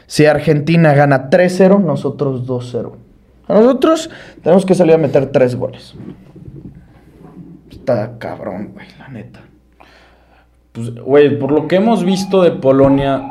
[0.07, 2.93] Si Argentina gana 3-0, nosotros 2-0.
[3.47, 4.09] A Nosotros
[4.43, 5.95] tenemos que salir a meter tres goles.
[7.71, 9.41] Está cabrón, güey, la neta.
[10.71, 13.23] Pues, güey, por lo que hemos visto de Polonia,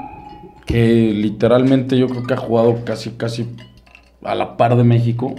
[0.67, 3.49] que literalmente yo creo que ha jugado casi, casi
[4.25, 5.35] a la par de México.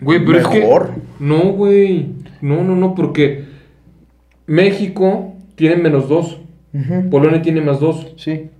[0.00, 0.94] Güey, pero es Mejor.
[0.94, 1.00] que.
[1.18, 2.06] No, güey.
[2.40, 3.44] No, no, no, porque
[4.46, 6.40] México tiene menos dos.
[7.10, 8.12] Polonia tiene más dos.
[8.16, 8.50] Sí.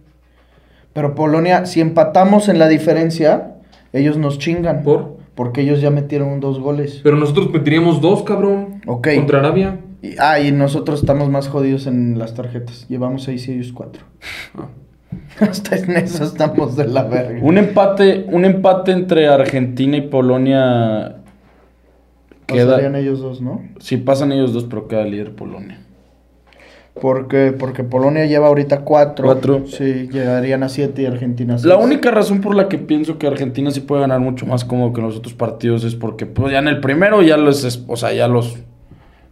[0.92, 3.54] Pero Polonia, si empatamos en la diferencia,
[3.92, 4.82] ellos nos chingan.
[4.82, 5.18] ¿Por?
[5.34, 7.00] Porque ellos ya metieron dos goles.
[7.04, 8.80] Pero nosotros meteríamos dos, cabrón.
[8.86, 9.08] Ok.
[9.14, 9.78] Contra Arabia.
[10.02, 12.86] Y, ah, y nosotros estamos más jodidos en las tarjetas.
[12.88, 14.02] Llevamos seis y ellos cuatro.
[14.56, 14.66] Ah.
[15.40, 17.40] Hasta en eso estamos de la verga.
[17.42, 21.17] Un empate, un empate entre Argentina y Polonia
[22.48, 22.98] Pasarían queda.
[22.98, 23.62] ellos dos, ¿no?
[23.78, 25.80] Sí, pasan ellos dos, pero queda líder Polonia.
[27.00, 29.26] Porque, porque Polonia lleva ahorita cuatro.
[29.26, 29.64] Cuatro.
[29.66, 31.66] Sí, llegarían a siete y Argentina a seis.
[31.66, 34.92] La única razón por la que pienso que Argentina sí puede ganar mucho más cómodo
[34.92, 37.96] que en los otros partidos es porque pues ya en el primero ya los, o
[37.96, 38.56] sea, ya los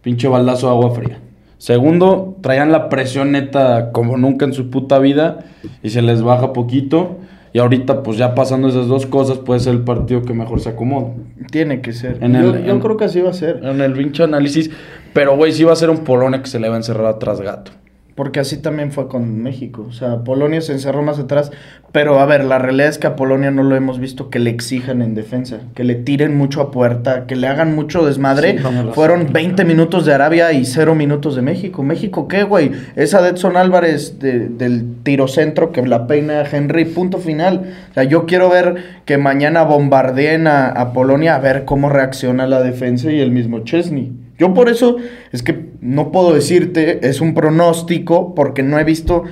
[0.01, 1.19] pinche baldazo de agua fría.
[1.57, 5.39] Segundo, traían la presión neta como nunca en su puta vida
[5.81, 7.17] y se les baja poquito.
[7.57, 10.69] Y ahorita pues ya pasando esas dos cosas puede ser el partido que mejor se
[10.69, 11.07] acomoda.
[11.49, 12.19] Tiene que ser.
[12.21, 13.61] En yo el- yo en- creo que así va a ser.
[13.63, 14.69] En el pinche análisis.
[15.11, 17.41] Pero güey, sí va a ser un Polonia que se le va a encerrar atrás
[17.41, 17.71] gato.
[18.17, 19.85] Porque así también fue con México.
[19.87, 21.51] O sea, Polonia se encerró más atrás.
[21.91, 24.49] Pero a ver, la realidad es que a Polonia no lo hemos visto que le
[24.49, 25.59] exijan en defensa.
[25.75, 27.27] Que le tiren mucho a puerta.
[27.27, 28.57] Que le hagan mucho desmadre.
[28.57, 28.63] Sí,
[28.93, 29.33] Fueron sé.
[29.33, 31.83] 20 minutos de Arabia y 0 minutos de México.
[31.83, 32.71] ¿México qué, güey?
[32.95, 36.85] Esa de Edson Álvarez de- del tiro centro que la peina Henry.
[36.85, 37.71] Punto final.
[37.91, 42.47] O sea, yo quiero ver que mañana bombardeen a, a Polonia a ver cómo reacciona
[42.47, 44.11] la defensa y el mismo Chesney.
[44.37, 44.97] Yo por eso
[45.31, 49.23] es que no puedo decirte, es un pronóstico, porque no he visto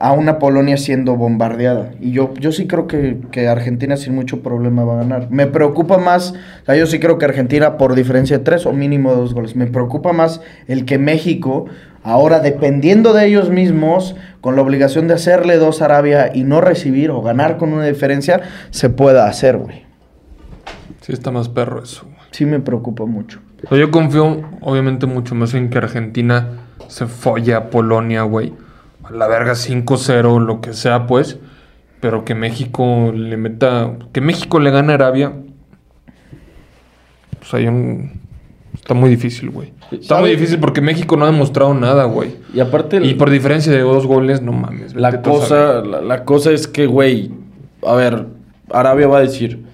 [0.00, 1.92] a una Polonia siendo bombardeada.
[2.00, 5.30] Y yo, yo sí creo que, que Argentina sin mucho problema va a ganar.
[5.30, 6.32] Me preocupa más,
[6.62, 9.34] o sea, yo sí creo que Argentina por diferencia de tres o mínimo de dos
[9.34, 9.56] goles.
[9.56, 11.66] Me preocupa más el que México,
[12.02, 16.62] ahora dependiendo de ellos mismos, con la obligación de hacerle dos a Arabia y no
[16.62, 18.40] recibir o ganar con una diferencia,
[18.70, 19.84] se pueda hacer, güey.
[21.02, 22.16] Sí, está más perro eso, güey.
[22.30, 23.40] Sí me preocupa mucho.
[23.64, 26.48] O sea, yo confío, obviamente, mucho más en que Argentina
[26.88, 28.52] se folle a Polonia, güey.
[29.04, 31.38] A la verga 5-0, lo que sea, pues.
[32.00, 33.92] Pero que México le meta.
[34.12, 35.32] Que México le gane a Arabia.
[37.38, 38.20] Pues hay un.
[38.74, 39.72] Está muy difícil, güey.
[39.90, 42.36] Está muy difícil porque México no ha demostrado nada, güey.
[42.54, 42.96] Y aparte...
[42.98, 44.94] el- Y por diferencia de dos goles, no mames.
[44.94, 47.30] La cosa, la, la cosa es que, güey,
[47.86, 48.26] a ver,
[48.72, 49.64] Arabia va a decir,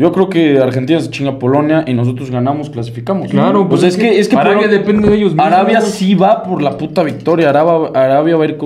[0.00, 3.30] yo creo que Argentina se chinga a Polonia y nosotros ganamos, clasificamos.
[3.30, 5.46] Claro, pues, pues es que, es que Arabia depende de ellos mismos.
[5.46, 7.50] Arabia sí va por la puta victoria.
[7.50, 8.56] Arabia, Arabia va a ir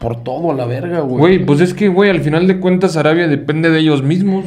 [0.00, 1.18] por todo a la verga, güey.
[1.18, 4.44] Güey, pues es que, güey, al final de cuentas, Arabia depende de ellos mismos.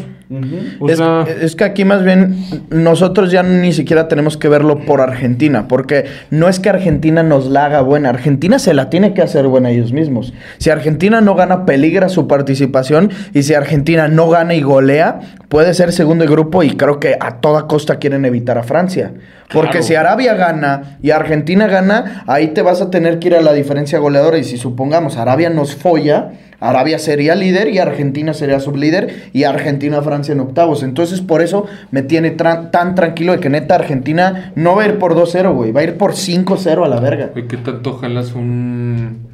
[0.79, 2.35] O es, sea, es que aquí más bien
[2.69, 7.47] nosotros ya ni siquiera tenemos que verlo por Argentina, porque no es que Argentina nos
[7.47, 10.33] la haga buena, Argentina se la tiene que hacer buena ellos mismos.
[10.57, 15.19] Si Argentina no gana, peligra su participación, y si Argentina no gana y golea,
[15.49, 19.13] puede ser segundo de grupo y creo que a toda costa quieren evitar a Francia.
[19.51, 19.85] Porque Claro.
[19.85, 23.53] si Arabia gana y Argentina gana, ahí te vas a tener que ir a la
[23.53, 24.37] diferencia goleadora.
[24.37, 30.31] Y si supongamos Arabia nos folla, Arabia sería líder y Argentina sería sublíder y Argentina-Francia
[30.33, 30.81] en octavos.
[30.81, 34.97] Entonces por eso me tiene tan tranquilo de que neta Argentina no va a ir
[34.97, 35.71] por 2-0, güey.
[35.71, 37.29] Va a ir por 5-0 a la verga.
[37.33, 39.27] Güey, ¿qué tanto jalas un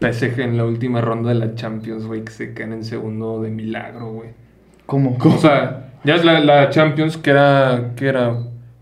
[0.00, 3.50] PSG en la última ronda de la Champions, güey, que se caen en segundo de
[3.50, 4.30] milagro, güey?
[4.86, 5.16] ¿Cómo?
[5.24, 8.36] O sea, ya es la, la Champions que era, que era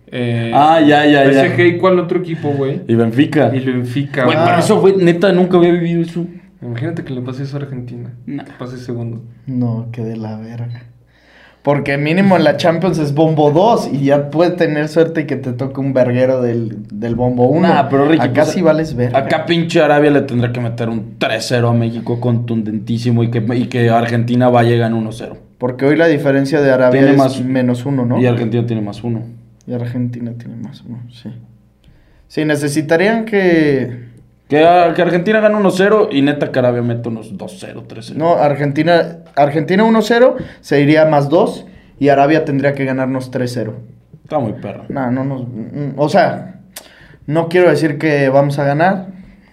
[0.07, 1.45] eh, Ah, ya, ya, ya.
[1.45, 2.81] PSG y cuál otro equipo, güey.
[2.89, 3.51] Y Benfica.
[3.55, 6.27] Y Benfica, Güey, pero eso, güey, neta, nunca había vivido eso.
[6.63, 8.13] Imagínate que le pase eso a Argentina.
[8.27, 8.45] Nah.
[8.45, 9.23] Que pase segundo.
[9.47, 10.83] No, que de la verga.
[11.63, 15.37] Porque mínimo en la Champions es bombo 2 y ya puedes tener suerte y que
[15.37, 17.69] te toque un verguero del, del bombo 1.
[17.69, 19.19] Nah, pero Ricky, Acá pues, sí vales verga.
[19.19, 23.67] Acá pinche Arabia le tendrá que meter un 3-0 a México contundentísimo y que, y
[23.67, 25.37] que Argentina vaya y gane 1-0.
[25.61, 28.19] Porque hoy la diferencia de Arabia Tiene es más- menos uno, ¿no?
[28.21, 29.23] Y Argentina tiene más uno.
[29.67, 31.31] Y Argentina tiene más uno, sí.
[32.27, 34.09] Sí, necesitarían que...
[34.49, 38.15] Que, a- que Argentina gana 1-0 y neta que Arabia mete unos 2-0, 3-0.
[38.17, 41.67] No, Argentina, Argentina 1-0, se iría más 2
[42.01, 43.75] y Arabia tendría que ganarnos 3-0.
[44.25, 44.85] Está muy perro.
[44.89, 45.43] No, no nos.
[45.47, 46.61] mm, O sea,
[47.27, 49.09] no quiero decir que vamos a ganar.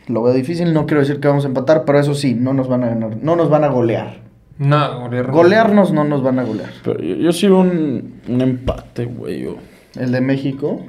[0.08, 0.74] Lo veo difícil.
[0.74, 1.84] No quiero decir que vamos a empatar.
[1.86, 3.18] Pero eso sí, no nos van a ganar.
[3.22, 4.22] No nos van a golear.
[4.60, 5.32] No, golear.
[5.32, 6.70] Golearnos no nos van a golear.
[6.84, 9.41] Pero yo, yo sí veo un, un empate, güey.
[9.41, 9.58] yo.
[9.95, 10.84] El de México.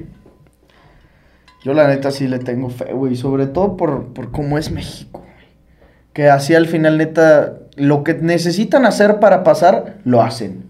[1.63, 3.15] Yo la neta sí le tengo fe, güey.
[3.15, 5.29] Sobre todo por, por cómo es México, güey.
[6.13, 10.63] Que así al final, neta, lo que necesitan hacer para pasar, lo hacen.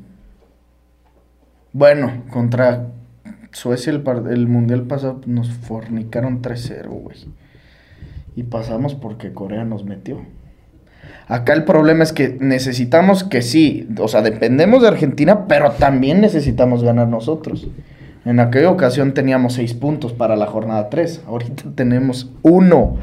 [1.71, 2.87] Bueno, contra
[3.51, 7.17] Suecia el, par- el mundial pasado nos fornicaron 3-0, güey.
[8.35, 10.21] Y pasamos porque Corea nos metió.
[11.29, 16.21] Acá el problema es que necesitamos que sí, o sea, dependemos de Argentina, pero también
[16.21, 17.67] necesitamos ganar nosotros.
[18.25, 22.97] En aquella ocasión teníamos 6 puntos para la jornada 3, ahorita tenemos uno.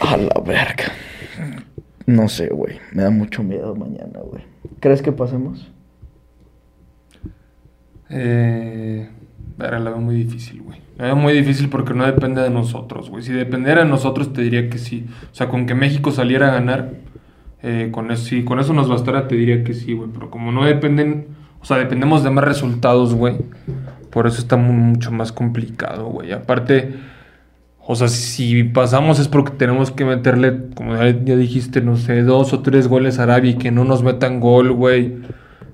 [0.00, 0.84] A la verga.
[2.06, 4.42] No sé, güey, me da mucho miedo mañana, güey.
[4.80, 5.70] ¿Crees que pasemos?
[8.08, 9.10] Eh,
[9.58, 10.80] verga, la veo muy difícil, güey.
[11.00, 13.22] Veo muy difícil porque no depende de nosotros, güey.
[13.22, 15.06] Si dependiera de nosotros, te diría que sí.
[15.32, 16.90] O sea, con que México saliera a ganar,
[17.62, 20.10] eh, con eso, sí, con eso nos bastara, te diría que sí, güey.
[20.12, 21.28] Pero como no dependen,
[21.60, 23.36] o sea, dependemos de más resultados, güey.
[24.10, 26.32] Por eso está mu- mucho más complicado, güey.
[26.32, 26.94] Aparte,
[27.78, 32.22] o sea, si pasamos es porque tenemos que meterle, como ya, ya dijiste, no sé,
[32.22, 35.14] dos o tres goles a Arabia y que no nos metan gol, güey.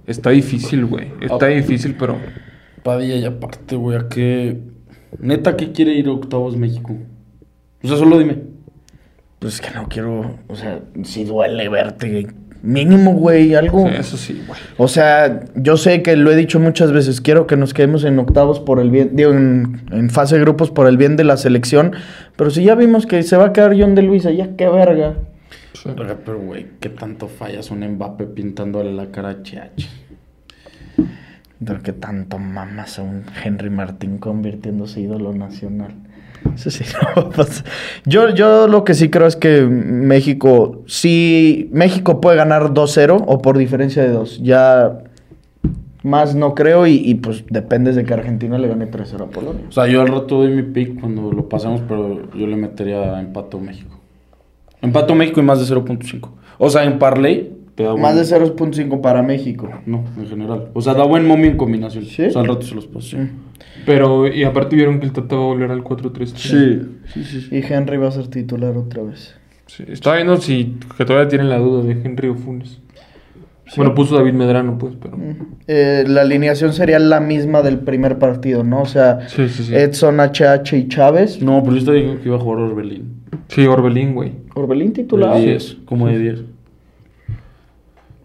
[0.07, 1.09] Está difícil, güey.
[1.21, 1.49] Está Oh.
[1.49, 2.17] difícil, pero...
[2.85, 4.61] Padilla y aparte, güey, ¿a qué?
[5.19, 6.95] Neta, ¿qué quiere ir a octavos México?
[7.83, 8.39] O sea, solo dime.
[9.39, 12.29] Pues es que no quiero, o sea, si duele verte,
[12.63, 13.87] mínimo, güey, algo.
[13.89, 14.59] Sí, eso sí, güey.
[14.79, 18.19] O sea, yo sé que lo he dicho muchas veces, quiero que nos quedemos en
[18.19, 21.37] octavos por el bien, digo, en, en fase de grupos por el bien de la
[21.37, 21.93] selección,
[22.37, 25.15] pero si ya vimos que se va a quedar John de Luisa, ya qué verga.
[25.85, 29.89] Verga, Pero, güey, ¿qué tanto fallas un Mbappé pintándole la cara a Chiachi?
[31.61, 35.95] De que tanto mamas a un Henry Martín convirtiéndose ídolo nacional.
[36.55, 36.85] Eso sí
[37.17, 37.65] no a pasar.
[38.05, 43.43] Yo, yo lo que sí creo es que México, sí, México puede ganar 2-0 o
[43.43, 44.43] por diferencia de 2.
[44.43, 44.99] Ya
[46.03, 49.65] más no creo y, y, pues depende de que Argentina le gane 3-0 a Polonia.
[49.69, 53.19] O sea, yo al rato doy mi pick cuando lo pasemos, pero yo le metería
[53.21, 53.99] empato México.
[54.83, 56.31] Empato México y más de 0.5.
[56.59, 59.71] O sea, en parlay te da Más buen- de 0.5 para México.
[59.87, 60.71] No, en general.
[60.75, 62.05] O sea, da buen momio en combinación.
[62.05, 62.23] ¿Sí?
[62.25, 63.17] O sea, al rato se los paso.
[63.17, 63.19] sí.
[63.87, 66.27] Pero, y aparte vieron que el Tata va a volver al 4-3.
[66.35, 66.81] Sí,
[67.15, 67.41] sí, sí.
[67.43, 67.49] sí.
[67.57, 69.37] Y Henry va a ser titular otra vez.
[69.67, 72.81] Sí, Estaba viendo si que todavía tienen la duda de Henry o Funes.
[73.77, 75.19] Bueno, puso David Medrano, pues, pero...
[75.67, 78.83] Eh, la alineación sería la misma del primer partido, ¿no?
[78.83, 79.75] O sea, Sí, sí, sí.
[79.75, 81.43] Edson, HH y Chávez.
[81.43, 83.23] No, pero yo estaba diciendo que iba a jugar Orbelín.
[83.49, 84.33] Sí, Orbelín, güey.
[84.55, 85.35] Orbelín titular.
[85.35, 86.41] De 10, como de 10.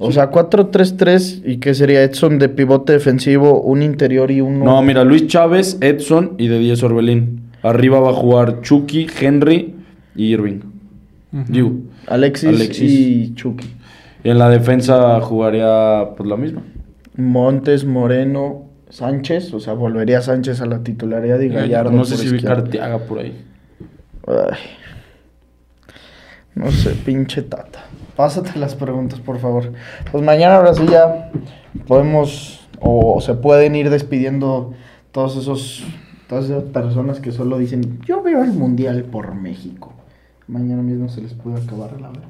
[0.03, 4.65] O sea, 4-3-3 y qué sería Edson de pivote defensivo, un interior y uno.
[4.65, 7.51] No, mira, Luis Chávez, Edson y de 10 Orbelín.
[7.61, 9.75] Arriba va a jugar Chucky, Henry
[10.15, 10.61] y Irving.
[11.31, 11.73] Digo,
[12.07, 12.91] Alexis, Alexis.
[12.91, 13.69] y Chucky.
[14.23, 16.63] y en la defensa jugaría pues la misma.
[17.15, 21.91] Montes, Moreno, Sánchez, o sea, volvería Sánchez a la titularidad ya, Gallardo.
[21.91, 22.41] no sé por si vi.
[22.41, 23.39] Carteaga por ahí.
[24.27, 24.57] Ay.
[26.55, 27.85] No sé, pinche tata.
[28.21, 29.73] Pásate las preguntas, por favor.
[30.11, 31.31] Pues mañana ahora sí ya
[31.87, 34.75] podemos o se pueden ir despidiendo
[35.11, 35.83] todos esos
[36.27, 39.93] todas esas personas que solo dicen, "Yo veo el mundial por México."
[40.47, 42.29] Mañana mismo se les puede acabar la verdad.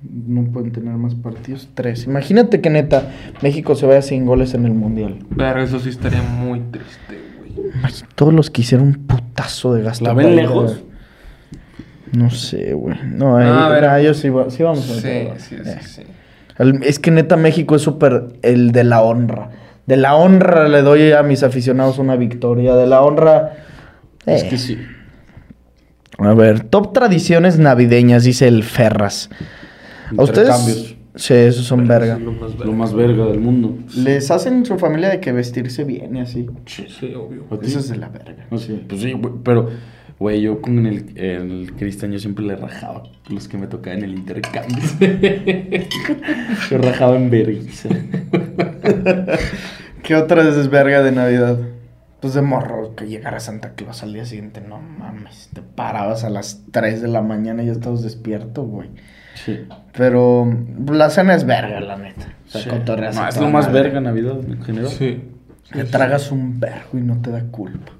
[0.00, 1.68] No pueden tener más partidos.
[1.74, 2.06] Tres.
[2.06, 5.26] Imagínate que neta México se vaya sin goles en el mundial.
[5.28, 7.70] Verga, eso sí estaría muy triste, güey.
[7.82, 10.06] Ay, Todos los que hicieron un putazo de gasto.
[10.06, 10.84] ¿La ven lejos?
[12.12, 12.96] No sé, güey.
[13.04, 13.84] No, eh, Ah, a ver.
[13.84, 15.78] ah, ellos sí, va- sí vamos a Sí, meter, sí, eh.
[15.82, 16.02] sí, sí.
[16.58, 19.50] El- Es que neta México es súper el de la honra.
[19.86, 22.74] De la honra le doy a mis aficionados una victoria.
[22.74, 23.54] De la honra...
[24.26, 24.48] Es eh.
[24.50, 24.78] que sí.
[26.18, 29.30] A ver, top tradiciones navideñas, dice el Ferras.
[30.16, 30.94] ¿A ustedes?
[31.14, 32.14] Sí, esos son verga.
[32.14, 32.64] Es lo más verga.
[32.64, 33.76] Lo más verga del mundo.
[33.96, 36.46] ¿Les hacen su familia de que vestirse bien y así?
[36.66, 37.44] Sí, obvio.
[37.50, 37.66] ¿A ti?
[37.66, 38.46] Eso es de la verga.
[38.50, 39.68] No sé, Pues sí, güey, pero,
[40.18, 44.04] güey, yo con el, el Cristian yo siempre le rajaba los que me tocaban en
[44.06, 44.78] el intercambio.
[46.70, 47.88] yo rajaba en vergüenza.
[50.02, 51.58] ¿Qué otra desverga de Navidad?
[52.20, 56.30] Pues de morro, que llegara Santa Claus al día siguiente, no mames, te parabas a
[56.30, 58.88] las 3 de la mañana y ya estabas despierto, güey.
[59.34, 59.60] Sí.
[59.96, 60.52] Pero
[60.90, 62.34] la cena es verga, la neta.
[62.46, 62.68] O sea, Sí.
[62.70, 63.82] cotorreas No, es lo más madre.
[63.82, 64.90] verga Navidad en general.
[64.90, 65.22] Sí.
[65.72, 67.92] Te tragas un vergo y no te da culpa.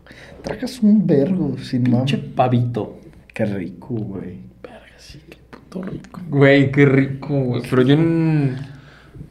[0.48, 2.28] Tragas un vergo sin Pinche mame.
[2.34, 2.98] pavito.
[3.34, 4.38] Qué rico, güey.
[4.62, 6.20] Verga, sí, qué puto rico.
[6.28, 7.62] Güey, qué rico, güey.
[7.68, 8.56] Pero yo en...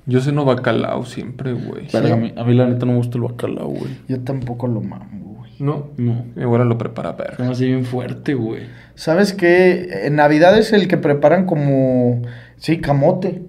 [0.06, 1.88] Yo ceno bacalao siempre, güey.
[1.92, 3.92] Verga, a, mí, a mí la neta no me gusta el bacalao, güey.
[4.08, 5.52] Yo tampoco lo mamo, güey.
[5.60, 5.90] ¿No?
[5.98, 6.26] No.
[6.36, 7.36] Mi abuela lo prepara verga.
[7.38, 8.64] Se me hace bien fuerte, güey.
[8.96, 10.06] ¿Sabes qué?
[10.06, 12.22] En Navidad es el que preparan como.
[12.56, 13.42] Sí, camote.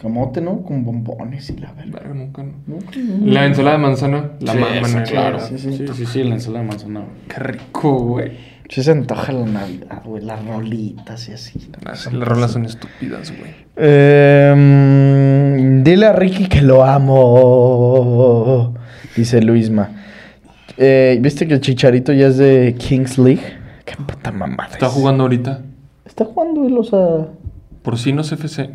[0.00, 0.62] Camote, ¿no?
[0.62, 1.92] Con bombones y la verdad.
[2.00, 2.42] Verga, nunca.
[2.44, 2.78] no.
[3.26, 4.30] La ensalada de manzana.
[4.40, 5.02] La Sí, ma- esa, manera.
[5.04, 5.40] claro.
[5.40, 5.86] sí, Sí sí.
[5.92, 6.06] sí.
[6.06, 7.00] sí, la ensalada de manzana.
[7.00, 7.10] güey.
[7.28, 8.32] Qué rico, güey.
[8.68, 10.22] Sí se antoja la Navidad, güey.
[10.22, 11.58] Las rolitas y así.
[11.84, 13.50] Las, las rolas son estúpidas, güey.
[14.58, 18.74] Em, dile a Ricky que lo amo.
[19.16, 19.90] Dice Luisma.
[20.76, 23.42] Eh, ¿Viste que el Chicharito ya es de Kings League?
[23.84, 24.70] Qué puta mamada.
[24.72, 24.92] Está es.
[24.92, 25.62] jugando ahorita.
[26.04, 27.26] Está jugando él, o sea.
[27.82, 28.70] Porcinos FC.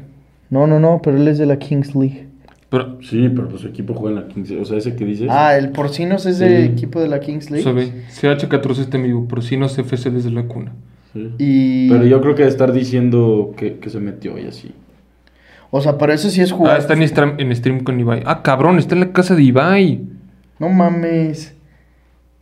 [0.54, 2.28] No, no, no, pero él es de la Kings League.
[2.70, 4.60] Pero, Sí, pero pues su equipo juega en la 15.
[4.62, 5.28] O sea, ese que dices.
[5.32, 6.44] Ah, el Porcinos es Sí.
[6.46, 7.64] de equipo de la Kings League.
[7.64, 9.28] sabe, CH14 está en vivo.
[9.28, 10.74] Porcinos FC desde la cuna.
[11.14, 11.30] Sí.
[11.40, 11.90] Y.
[11.90, 14.74] Pero yo creo que de estar diciendo que, que se metió y así.
[15.72, 16.80] O sea, pero ese sí es Ah, jugar.
[16.80, 18.22] está en stream, en stream con Ibai.
[18.28, 20.02] Ah, cabrón, está en la casa de Ibai.
[20.60, 21.56] No mames.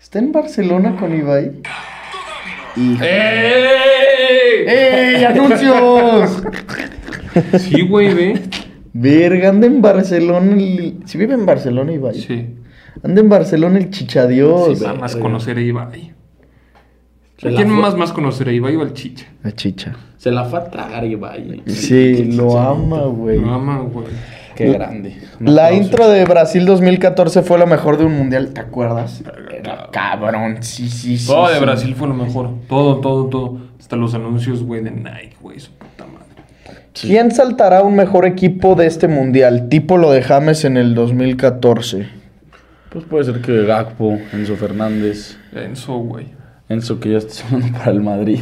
[0.02, 1.52] ¿Está en Barcelona con Ibai?
[2.76, 3.04] Hijo.
[3.04, 4.66] ¡Ey!
[4.68, 5.24] ¡Ey!
[5.24, 6.44] ¡Anuncios!
[7.60, 8.42] Sí, güey, ve.
[8.94, 10.98] Verga, anda en Barcelona el...
[11.06, 12.16] ¿Sí vive en Barcelona Ibai?
[12.20, 12.56] Sí.
[13.04, 14.78] Anda en Barcelona el chichadios.
[14.78, 16.12] Sí, va más conocer a Ibai.
[17.38, 19.26] Se ¿A la quién fue- más más conocer a Ibai o al Chicha?
[19.44, 19.96] La chicha.
[20.18, 21.64] Se la fue a tragar Ibai.
[21.68, 23.40] Sí, lo ama, güey.
[23.40, 24.08] Lo ama, güey.
[24.56, 25.16] Qué grande.
[25.40, 25.84] Un La aplauso.
[25.86, 29.24] intro de Brasil 2014 fue la mejor de un mundial, ¿te acuerdas?
[29.58, 31.26] Era cabrón, sí, sí, sí.
[31.28, 31.62] Todo de sí.
[31.62, 32.50] Brasil fue lo mejor.
[32.68, 33.58] Todo, todo, todo.
[33.80, 35.60] Hasta los anuncios, güey, de Nike, güey.
[35.60, 36.26] Su puta madre.
[36.94, 39.70] ¿Quién saltará un mejor equipo de este mundial?
[39.70, 42.08] Tipo lo de James en el 2014.
[42.90, 46.28] Pues puede ser que Gakpo, Enzo Fernández, Enzo, güey.
[46.68, 48.40] Enzo que ya está sonando para el Madrid.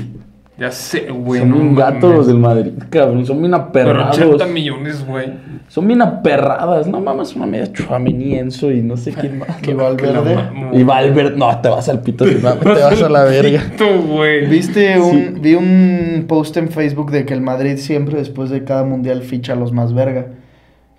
[0.57, 1.41] Ya sé, güey.
[1.41, 3.25] son no un gato los del Madrid, cabrón.
[3.25, 4.19] Son bien Pero aperrados.
[4.19, 5.31] 80 millones, güey.
[5.69, 6.87] Son bien aperradas.
[6.87, 9.49] No mames, una media Chouameni, Enzo y no sé quién más.
[9.61, 10.35] Y Valverde.
[10.73, 11.37] Y Valverde.
[11.37, 12.25] No, te vas al pito.
[12.27, 12.53] si no.
[12.55, 13.63] Te vas a la verga.
[13.77, 14.47] Tú, güey.
[14.47, 18.83] ¿Viste un, vi un post en Facebook de que el Madrid siempre después de cada
[18.83, 20.27] mundial ficha a los más verga.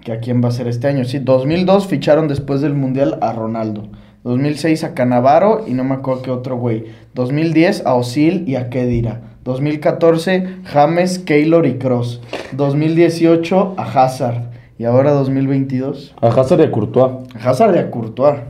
[0.04, 1.04] Que a quién va a ser este año.
[1.04, 3.88] Sí, 2002 ficharon después del mundial a Ronaldo.
[4.22, 6.84] 2006 a Canavaro y no me acuerdo qué otro güey.
[7.14, 9.22] 2010 a Osil y a Kedira.
[9.42, 12.20] 2014 James, Keylor y Cross.
[12.52, 14.49] 2018 a Hazard.
[14.80, 17.12] Y ahora 2022 A Hazard y a Courtois.
[17.38, 18.40] a Hazard y a Courtois.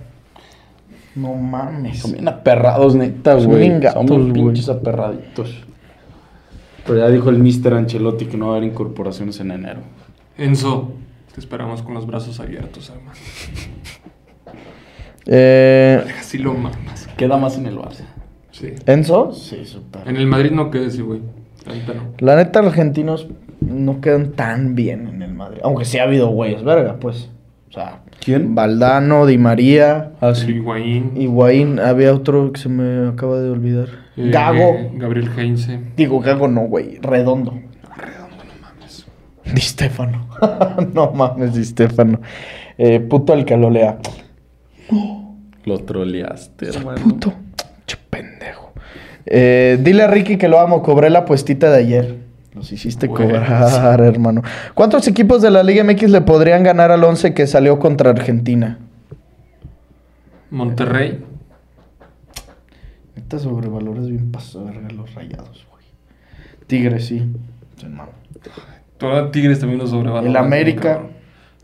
[1.16, 1.98] No mames.
[1.98, 3.80] Son bien aperrados, neta, Son güey.
[3.80, 4.44] gatos, Son bien güey.
[4.44, 5.64] pinches aperraditos.
[6.86, 7.74] Pero ya dijo el Mr.
[7.74, 9.80] Ancelotti que no va a haber incorporaciones en enero.
[10.38, 10.92] Enzo,
[11.34, 13.10] te esperamos con los brazos abiertos, hermano.
[15.26, 17.08] Eh, Así lo mamas.
[17.16, 18.04] Queda más en el Barça.
[18.52, 18.72] Sí.
[18.86, 19.32] ¿Enzo?
[19.32, 20.08] Sí, súper.
[20.08, 21.20] En el Madrid no quedes, sí, güey.
[21.66, 22.14] No.
[22.18, 23.28] La neta, argentinos
[23.60, 25.60] no quedan tan bien en el Madrid.
[25.62, 27.30] Aunque sí ha habido güeyes, verga, pues.
[27.68, 28.54] O sea, ¿Quién?
[28.54, 31.12] Valdano, Di María, Ah, Higuaín.
[31.16, 31.78] Higuaín.
[31.78, 33.88] Había otro que se me acaba de olvidar.
[34.16, 34.90] eh, Gago.
[34.94, 35.78] Gabriel Heinze.
[35.96, 36.98] Digo, Gago no, güey.
[37.00, 37.52] Redondo.
[37.96, 39.06] Redondo, no mames.
[39.54, 40.26] Di Stefano.
[40.94, 42.20] no mames, Di Stefano.
[42.76, 43.98] Eh, puto al que lo lea.
[45.64, 47.00] Lo troleaste, hermano.
[47.02, 47.32] Puto.
[47.86, 48.59] Che pendejo.
[49.30, 50.82] Eh, dile a Ricky que lo amo.
[50.82, 52.16] Cobré la puestita de ayer.
[52.54, 54.42] Los hiciste cobrar, hermano.
[54.74, 58.78] ¿Cuántos equipos de la Liga MX le podrían ganar al 11 que salió contra Argentina?
[60.50, 61.24] Monterrey.
[63.14, 65.84] Neta sobrevalores bien paso de verga los rayados, güey.
[66.66, 67.22] Tigres, sí.
[68.98, 70.28] Toda Tigres también los sobrevalora.
[70.28, 71.02] El América.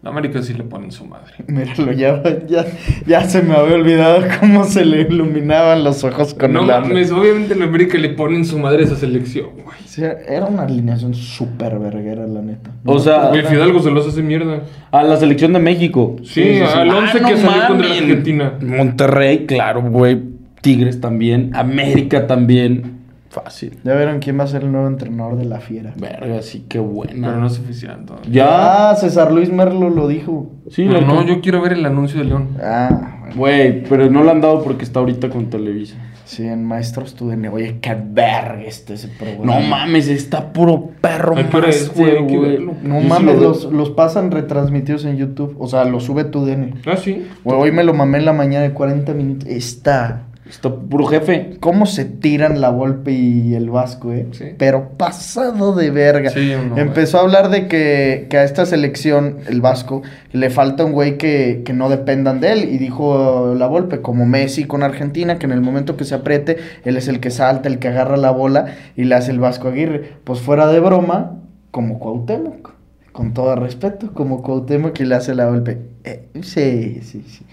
[0.06, 1.32] La América sí le ponen su madre.
[1.48, 2.64] Míralo, ya, ya,
[3.08, 6.94] ya se me había olvidado cómo se le iluminaban los ojos con no el hambre.
[6.94, 9.76] mames, obviamente el América le ponen su madre a esa selección, güey.
[9.84, 12.70] Sí, era una alineación súper verguera, la neta.
[12.84, 14.60] O sea, Güey, Fidalgo se los hace mierda.
[14.92, 16.14] A la selección de México.
[16.22, 18.02] Sí, al Ah, 11 no que salió contra mames.
[18.02, 18.52] Argentina.
[18.60, 20.22] Monterrey, claro, güey.
[20.60, 21.50] Tigres también.
[21.52, 22.95] América también.
[23.44, 23.78] Fácil.
[23.84, 25.92] Ya vieron quién va a ser el nuevo entrenador de la fiera.
[25.98, 27.28] Verga, sí, qué buena.
[27.28, 28.30] Pero no es oficial todavía.
[28.32, 28.90] Ya.
[28.90, 30.50] Ah, César Luis Merlo lo dijo.
[30.70, 32.56] Sí, Pero lo no, yo quiero ver el anuncio de León.
[32.62, 33.36] Ah, bueno.
[33.36, 35.96] Güey, pero no lo han dado porque está ahorita con Televisa.
[36.24, 37.50] Sí, en Maestros tu DN.
[37.50, 39.44] Oye, qué verga este ese programa.
[39.44, 42.58] No mames, está puro perro ¿A qué hora es, master, güey?
[42.58, 45.56] No Yo mames, los, los pasan retransmitidos en YouTube.
[45.58, 46.72] O sea, lo sube tu DN.
[46.86, 47.28] Ah, sí.
[47.44, 49.46] Güey, hoy me lo mamé en la mañana de 40 minutos.
[49.46, 51.56] Está Está puro jefe.
[51.60, 54.26] ¿Cómo se tiran la Volpe y el Vasco, eh?
[54.32, 54.44] Sí.
[54.56, 56.30] Pero pasado de verga.
[56.30, 60.84] Sí, no, Empezó a hablar de que, que a esta selección, el Vasco, le falta
[60.84, 62.68] un güey que, que no dependan de él.
[62.72, 66.58] Y dijo la Volpe, como Messi con Argentina, que en el momento que se apriete,
[66.84, 68.66] él es el que salta, el que agarra la bola
[68.96, 70.12] y le hace el Vasco Aguirre.
[70.24, 71.38] Pues fuera de broma,
[71.70, 72.74] como Cuauhtémoc.
[73.12, 75.78] Con todo respeto, como Cuauhtémoc y le hace la Volpe.
[76.04, 77.44] Eh, sí, sí, sí.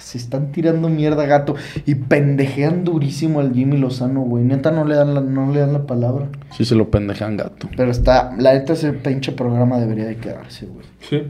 [0.00, 1.54] Se están tirando mierda, gato.
[1.86, 4.44] Y pendejean durísimo al Jimmy Lozano, güey.
[4.44, 6.28] Neta, no le dan la, no le dan la palabra.
[6.52, 7.68] Sí se lo pendejan gato.
[7.76, 10.86] Pero está, la neta, ese pinche programa debería de quedarse, güey.
[11.00, 11.22] Sí.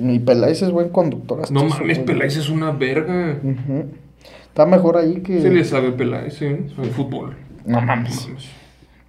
[0.00, 1.42] Mi Peláez es buen conductor.
[1.42, 2.06] hasta No eso, mames, güey.
[2.06, 3.38] Peláez es una verga.
[4.48, 5.40] Está mejor ahí que.
[5.40, 7.36] Se le sabe Peláez, sí, el fútbol.
[7.64, 8.28] No mames.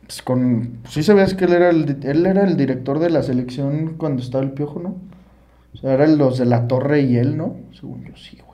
[0.06, 0.80] Pues con...
[0.88, 4.42] Sí sabías que él era el, él era el director de la selección cuando estaba
[4.44, 4.96] el Piojo, ¿no?
[5.74, 7.58] O sea, eran los de la Torre y él, ¿no?
[7.78, 8.47] Según yo sí, güey.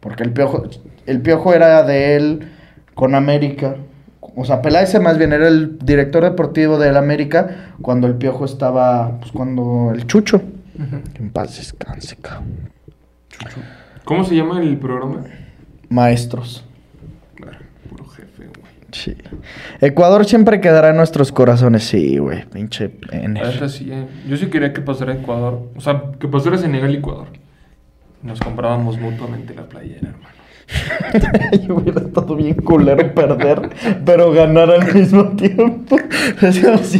[0.00, 0.64] Porque el Piojo,
[1.06, 2.48] el Piojo era de él
[2.94, 3.76] con América.
[4.36, 9.18] O sea, Peláez más bien era el director deportivo del América cuando el Piojo estaba,
[9.18, 10.40] pues cuando el Chucho.
[11.18, 12.70] En paz descanse, cabrón.
[14.04, 15.24] ¿Cómo se llama el programa?
[15.88, 16.64] Maestros.
[17.34, 17.58] Claro,
[17.90, 18.72] puro jefe, güey.
[18.92, 19.16] Sí.
[19.80, 22.44] Ecuador siempre quedará en nuestros corazones, sí, güey.
[22.46, 24.06] Pinche eh.
[24.26, 25.68] Yo sí quería que pasara Ecuador.
[25.76, 27.28] O sea, que pasara Senegal y Ecuador.
[28.22, 30.38] Nos comprábamos mutuamente la playera, hermano.
[31.66, 33.70] Yo hubiera estado bien culero perder,
[34.04, 35.96] pero ganar al mismo tiempo.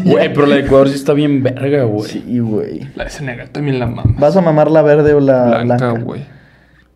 [0.04, 2.08] Güey, pero la de Ecuador sí está bien verga, güey.
[2.10, 2.88] Sí, güey.
[2.94, 4.14] La de Senegal también la mama.
[4.18, 6.02] ¿Vas a mamar la verde o la blanca, blanca?
[6.04, 6.24] güey.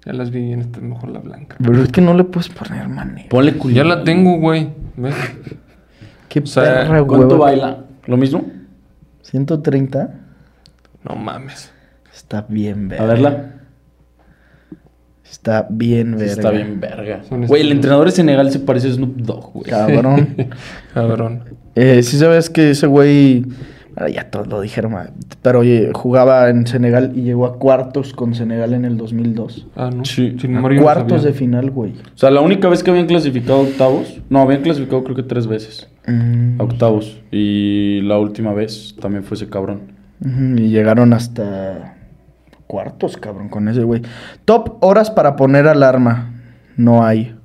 [0.06, 1.56] Ya las vi en esta mejor la blanca.
[1.62, 3.28] Pero es que no le puedes poner manera.
[3.28, 3.74] Ponle culo.
[3.74, 4.70] Ya la tengo, güey.
[4.96, 5.14] ¿Ves?
[6.28, 7.38] Qué O sea, perra, ¿Cuánto güey.
[7.60, 7.84] baila?
[8.06, 8.44] ¿Lo mismo?
[9.22, 10.10] 130.
[11.08, 11.72] No mames.
[12.14, 13.04] Está bien verga.
[13.04, 13.50] A verla.
[15.32, 16.26] Está bien verga.
[16.32, 17.22] está bien verga.
[17.48, 19.64] Güey, el entrenador de Senegal se parece a Snoop Dogg, güey.
[19.64, 20.28] Cabrón.
[20.94, 21.44] Cabrón.
[21.74, 23.46] Eh, sí sabes que ese güey,
[23.96, 24.94] ah, ya todos lo dijeron,
[25.40, 29.68] pero oye, jugaba en Senegal y llegó a cuartos con Senegal en el 2002.
[29.74, 30.04] Ah, no.
[30.04, 30.36] Sí.
[30.38, 31.92] Sin embargo, no cuartos de final, güey.
[32.14, 34.20] O sea, la única vez que habían clasificado a octavos.
[34.28, 35.88] No, habían clasificado creo que tres veces.
[36.06, 37.22] Mm, A octavos.
[37.30, 39.92] Y la última vez también fue ese cabrón.
[40.22, 41.96] y llegaron hasta
[42.72, 44.00] cuartos, cabrón, con ese güey.
[44.46, 46.40] Top horas para poner alarma.
[46.78, 47.36] No hay.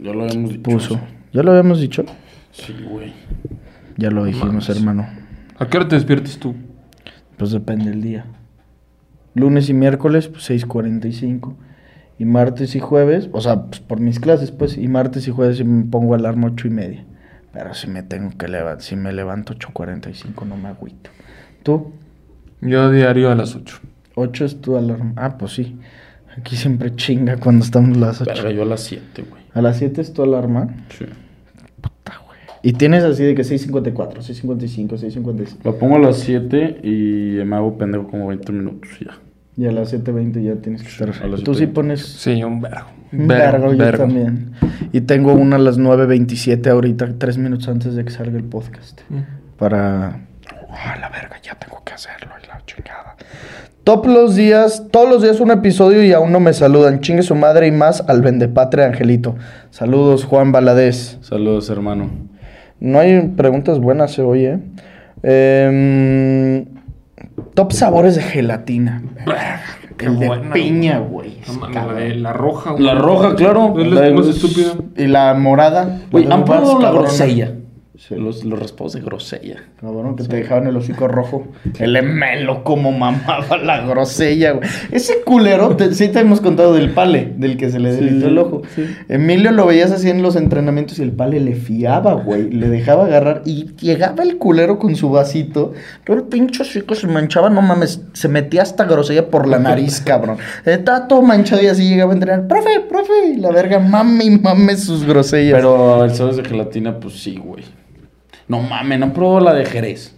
[0.00, 0.62] Ya lo habíamos dicho.
[0.62, 0.94] Puso.
[0.94, 1.04] eso.
[1.32, 2.04] ¿Ya lo habíamos dicho?
[2.52, 3.12] Sí, güey.
[3.96, 5.08] Ya lo dijimos, hermano.
[5.58, 6.54] ¿A qué hora te despiertas tú?
[7.36, 8.26] Pues depende del día.
[9.34, 11.56] Lunes y miércoles, pues 6.45.
[12.20, 15.64] Y martes y jueves, o sea, pues por mis clases, pues, y martes y jueves
[15.64, 17.04] me pongo alarma ocho y media.
[17.52, 21.10] Pero si me tengo que levantar, si me levanto 8.45 no me agüito.
[21.64, 21.92] ¿Tú?
[22.60, 23.80] Yo diario a las 8.
[24.16, 25.12] 8 es tu alarma.
[25.16, 25.76] Ah, pues sí.
[26.36, 28.30] Aquí siempre chinga cuando estamos las 8.
[28.34, 29.42] Verga, yo a las 7, güey.
[29.54, 30.68] A las 7 es tu alarma.
[30.90, 31.04] Sí.
[31.80, 32.38] Puta, güey.
[32.62, 35.56] Y tienes así de que 6.54, 6.55, 6.56.
[35.64, 39.18] La pongo a las 7 y me hago pendejo como 20 minutos y ya.
[39.58, 41.10] Y a las 7.20 ya tienes que estar.
[41.22, 41.72] a las Tú sí 7:20.
[41.72, 42.88] pones Sí, un vergo.
[43.12, 44.52] Un vergo, yo también.
[44.92, 49.00] Y tengo una a las 9.27 ahorita, tres minutos antes de que salga el podcast.
[49.08, 49.20] Mm.
[49.56, 50.25] Para...
[50.76, 53.16] Ah, la verga, ya tengo que hacerlo, y la chingada.
[53.84, 57.00] Top los días, todos los días un episodio y aún no me saludan.
[57.00, 59.36] Chingue su madre y más al vendepatria Angelito.
[59.70, 61.18] Saludos, Juan Valadez.
[61.22, 62.10] Saludos, hermano.
[62.80, 64.58] No hay preguntas buenas hoy, ¿eh?
[65.22, 66.66] Em,
[67.54, 69.02] top sabores de gelatina.
[69.96, 71.38] Qué el de buena, piña, güey.
[71.72, 72.84] la, la roja, güey.
[72.84, 73.74] La roja, claro.
[73.78, 74.72] Es La la estúpida.
[74.96, 76.00] Y la morada.
[76.10, 77.52] Güey, ¿han probado la grosella?
[77.98, 78.14] Sí.
[78.16, 79.56] Los, los raspados de grosella.
[79.80, 81.46] Cabrón, que te dejaban el hocico rojo.
[81.78, 84.68] El emelo como mamaba la grosella, güey.
[84.92, 88.28] Ese culero, te- sí te hemos contado del pale, del que se le Sí, deslizó
[88.28, 88.62] el ojo.
[88.74, 88.84] sí.
[89.08, 92.50] Emilio lo veías así en los entrenamientos y el pale le fiaba, güey.
[92.50, 95.72] Le dejaba agarrar y llegaba el culero con su vasito.
[96.04, 98.02] Todo el pinche hocico se manchaba, no mames.
[98.12, 100.36] Se metía hasta grosella por la nariz, cabrón.
[100.64, 102.46] Estaba todo manchado y así llegaba a entrenar.
[102.46, 103.28] Profe, profe.
[103.34, 105.54] Y la verga, mame y mame sus grosellas.
[105.54, 107.64] Pero el sabes de gelatina, pues sí, güey.
[108.48, 110.12] No mames, no probó la de Jerez.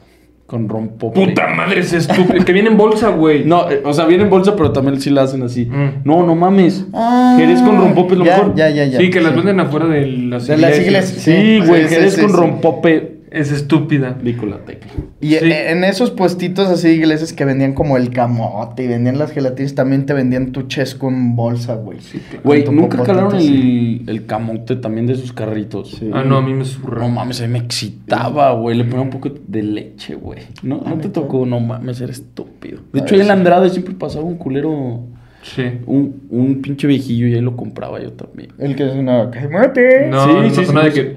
[0.46, 1.26] Con rompope.
[1.26, 2.42] Puta madre, es estúpido.
[2.42, 3.44] que viene en bolsa, güey.
[3.44, 5.66] No, eh, o sea, viene en bolsa, pero también sí la hacen así.
[5.66, 6.02] Mm.
[6.04, 6.86] No, no mames.
[6.94, 8.54] Ah, Jerez con rompope es lo ya, mejor.
[8.54, 8.98] Ya, ya, ya.
[8.98, 11.22] sí, que las venden afuera de las De las iglesias.
[11.22, 12.36] Sí, güey, Sí, sí, Jerez sí, con sí.
[12.36, 13.17] rompope.
[13.30, 14.16] Es estúpida.
[14.22, 14.90] Di con la tecla.
[15.20, 15.38] Y Sí.
[15.52, 20.06] en esos puestitos así ingleses que vendían como el camote y vendían las gelatinas, también
[20.06, 21.98] te vendían tu chesco en bolsa, güey.
[22.44, 25.90] Güey, Con tu ¿nunca calaron el, el camote también de sus carritos?
[25.98, 26.10] Sí.
[26.12, 27.00] Ah, no, a mí me surra.
[27.02, 28.76] No mames, a mí me excitaba, güey.
[28.76, 30.40] Le ponía un poco de leche, güey.
[30.62, 32.80] No, no te tocó, no mames, eres estúpido.
[32.92, 35.00] De hecho, ahí en la Andrade siempre pasaba un culero
[35.42, 35.62] Sí.
[35.86, 38.50] Un, un pinche viejillo y ahí lo compraba yo también.
[38.58, 39.30] El que es una...
[39.30, 40.08] ¡Cállate!
[40.08, 41.00] No, Sí, no, sí, sí, nada de sí.
[41.00, 41.16] que.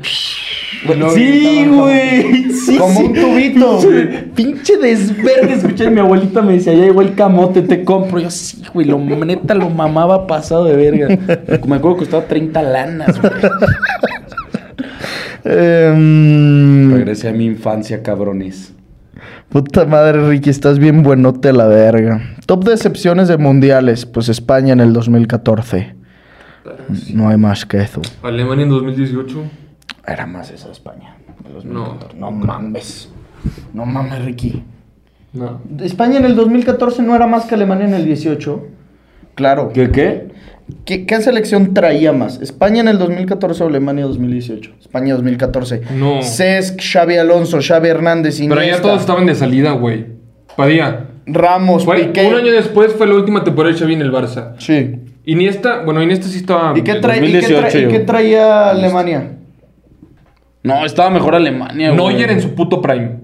[0.87, 2.51] Bueno, sí, güey.
[2.51, 3.05] Sí, Como sí.
[3.05, 3.79] un tubito.
[3.79, 5.53] Pinche, pinche desvergue.
[5.53, 8.19] Escuché, mi abuelita me decía, ya llegó el camote, te compro.
[8.19, 11.07] Yo, sí, güey, lo neta lo mamaba pasado de verga.
[11.67, 13.31] Me acuerdo que costaba 30 lanas, güey.
[15.43, 18.73] Em, Regresé a mi infancia, cabrones.
[19.51, 22.21] Puta madre, Ricky, estás bien buenote a la verga.
[22.45, 24.05] Top decepciones de mundiales.
[24.05, 25.93] Pues España en el 2014.
[27.13, 28.01] No hay más que eso.
[28.23, 29.43] Alemania en 2018.
[30.07, 31.17] Era más esa España.
[31.43, 31.79] de No.
[31.81, 32.17] 2014.
[32.17, 33.09] No mames.
[33.73, 34.63] No mames, Ricky.
[35.33, 35.59] No.
[35.81, 38.67] España en el 2014 no era más que Alemania en el 18.
[39.35, 39.71] Claro.
[39.73, 40.29] ¿Qué, qué?
[40.85, 42.41] ¿Qué, qué selección traía más?
[42.41, 44.71] ¿España en el 2014 o Alemania 2018?
[44.79, 45.81] España 2014.
[45.97, 46.21] No.
[46.21, 50.05] Cesc, Xavi Alonso, Xavi Hernández, Iniesta, Pero ya todos estaban de salida, güey.
[50.55, 51.07] Padilla.
[51.25, 52.25] Ramos, Fue, Piqué.
[52.27, 54.53] un año después fue la última temporada de Xavi en el Barça.
[54.59, 54.95] Sí.
[55.25, 56.73] Iniesta, bueno, Iniesta sí estaba.
[56.77, 59.31] ¿Y qué, trae- y qué 2018 trae- y qué traía Alemania?
[60.63, 62.13] No, estaba mejor Alemania, güey.
[62.15, 63.19] Neuer en su puto prime.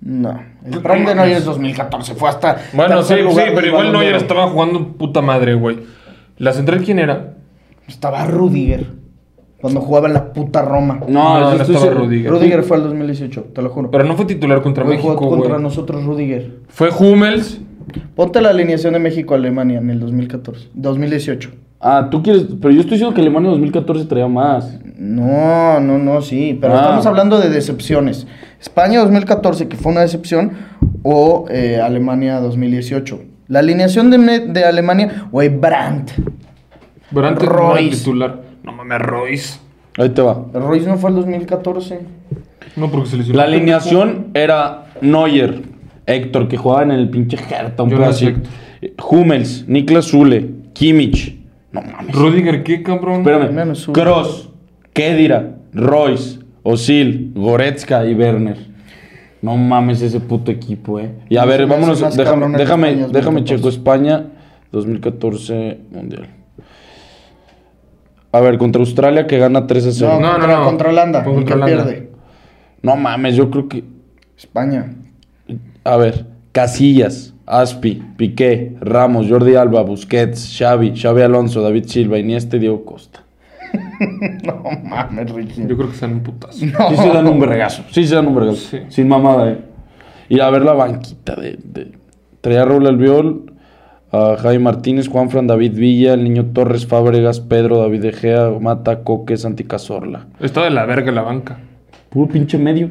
[0.00, 0.42] No.
[0.64, 2.14] El prime de Neuer es 2014.
[2.14, 2.58] Fue hasta.
[2.72, 5.78] Bueno, sí, sí, pero igual Neuer estaba jugando puta madre, güey.
[6.38, 7.34] ¿La central quién era?
[7.88, 8.86] Estaba Rudiger.
[9.60, 11.00] Cuando jugaba en la puta Roma.
[11.08, 11.86] No, No, estaba.
[11.90, 12.30] Rudiger.
[12.30, 13.90] Rudiger fue el 2018, te lo juro.
[13.92, 15.62] Pero no fue titular contra Fue México, jugó contra güey.
[15.62, 16.50] nosotros Rudiger.
[16.68, 17.60] Fue Hummels.
[18.16, 20.68] Ponte la alineación de México-Alemania en el 2014.
[20.74, 21.50] 2018.
[21.80, 22.46] Ah, tú quieres.
[22.60, 24.78] Pero yo estoy diciendo que Alemania 2014 traía más.
[24.96, 26.56] No, no, no, sí.
[26.60, 26.80] Pero Ah.
[26.80, 28.26] estamos hablando de decepciones.
[28.60, 30.52] España 2014, que fue una decepción,
[31.02, 33.20] o eh, Alemania 2018.
[33.52, 36.12] La alineación de, de Alemania, güey, Brandt.
[37.12, 37.98] Pero antes no Royce.
[37.98, 38.40] titular.
[38.62, 39.58] No mames, Royce.
[39.98, 40.46] Ahí te va.
[40.54, 42.00] Royce no fue el 2014.
[42.76, 43.36] No, porque se lesionó.
[43.36, 45.64] La alineación era Neuer,
[46.06, 48.34] Héctor, que jugaba en el pinche Hertha, un Yo así.
[49.06, 51.38] Hummels, Niklas Zule, Kimmich.
[51.72, 52.16] No mames.
[52.16, 53.18] Rudiger, ¿qué, cabrón?
[53.20, 53.74] Espérame.
[53.92, 54.48] Kroos,
[54.94, 58.71] Kedira, Royce, Osil, Goretzka y Werner.
[59.42, 61.10] No mames ese puto equipo, eh.
[61.28, 62.00] Y a No, ver, vámonos.
[62.16, 63.56] Déjame, déjame, España déjame 2014.
[63.56, 64.26] checo España
[64.70, 66.28] 2014 Mundial.
[68.30, 70.12] A ver, contra Australia que gana 3 a 0.
[70.12, 70.64] No, No, no, contra, no.
[70.64, 71.24] contra Holanda.
[71.24, 72.10] Contra que pierde.
[72.82, 73.84] No mames, yo creo que.
[74.38, 74.94] España.
[75.84, 82.56] A ver, Casillas, Aspi, Piqué, Ramos, Jordi Alba, Busquets, Xavi, Xavi Alonso, David Silva, Iniesta
[82.56, 83.21] y Diego Costa.
[84.44, 85.62] No mames, Ricky.
[85.66, 86.58] Yo creo que están un putazo.
[86.64, 88.68] Sí se dan un vergazo, sí se dan un vergazo.
[88.70, 88.78] Sí.
[88.88, 89.58] Sin mamada, eh.
[90.28, 91.58] Y a ver la banquita de...
[91.62, 91.92] de...
[92.40, 93.52] Traía a Raúl Albiol,
[94.10, 99.36] a Javi Martínez, Juanfran, David Villa, el niño Torres, Fábregas, Pedro, David Egea, Mata, Coque,
[99.36, 100.26] Santi Cazorla.
[100.40, 101.58] Está de la verga la banca.
[102.10, 102.90] Puro pinche medio.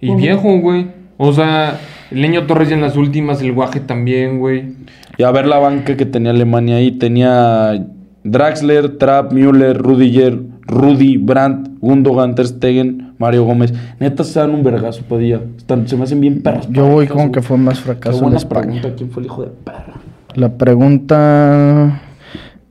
[0.00, 0.86] Y viejo, güey.
[1.18, 1.78] O sea,
[2.10, 4.74] el niño Torres ya en las últimas, el guaje también, güey.
[5.18, 6.92] Y a ver la banca que tenía Alemania ahí.
[6.92, 7.86] Tenía
[8.30, 13.72] Draxler, Trapp, Müller, Rudiger, Rudy, Brandt, Gundogan, Ter Stegen, Mario Gómez.
[14.00, 15.40] Neta se dan un vergazo, podía.
[15.56, 16.68] Están, se me hacen bien perros.
[16.70, 18.62] Yo voy con que fue más Qué fracaso en España.
[18.62, 18.92] pregunta.
[18.96, 19.94] ¿Quién fue el hijo de perra?
[20.34, 22.00] La pregunta.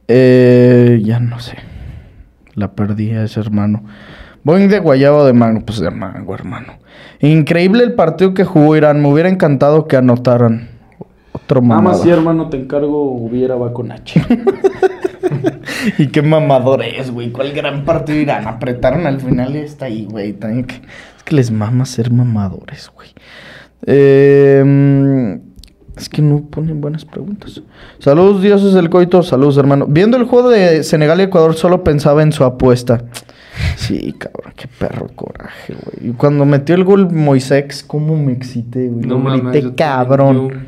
[0.07, 1.57] Eh, ya no sé.
[2.53, 3.83] La perdí a ese hermano.
[4.43, 5.61] Boeing de guayabo de mango.
[5.65, 6.73] Pues de mango, hermano.
[7.19, 9.01] Increíble el partido que jugó Irán.
[9.01, 10.69] Me hubiera encantado que anotaran.
[11.47, 12.03] Otro mamador.
[12.03, 14.21] sí, hermano, te encargo, hubiera va con H.
[15.97, 17.31] y qué mamador es, güey.
[17.31, 18.47] ¿Cuál gran partido Irán?
[18.47, 20.33] Apretaron al final y está ahí, güey.
[20.33, 20.81] Que-
[21.17, 23.09] Es que les mama ser mamadores, güey.
[23.85, 25.39] Eh,
[25.97, 27.61] es que no ponen buenas preguntas.
[27.99, 29.23] Saludos, dioses del coito.
[29.23, 29.85] Saludos, hermano.
[29.87, 33.05] Viendo el juego de Senegal y Ecuador, solo pensaba en su apuesta.
[33.75, 36.09] Sí, cabrón, qué perro coraje, güey.
[36.11, 39.05] Y cuando metió el gol Moisés, cómo me excité, güey.
[39.05, 39.65] No Lo mames.
[39.75, 40.65] cabrón.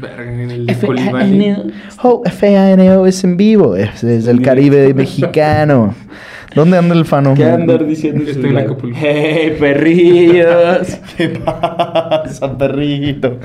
[0.68, 1.64] F-A-N-O
[2.04, 5.94] Oh, F-A-N-O es en vivo, es desde el Caribe mexicano.
[6.56, 7.36] ¿Dónde anda el fano?
[7.36, 8.24] ¿Qué andar diciendo?
[8.30, 8.98] Estoy en Acapulco.
[9.00, 11.00] ¡Hey, perrillos!
[11.18, 13.38] ¿Qué pasa, perrito?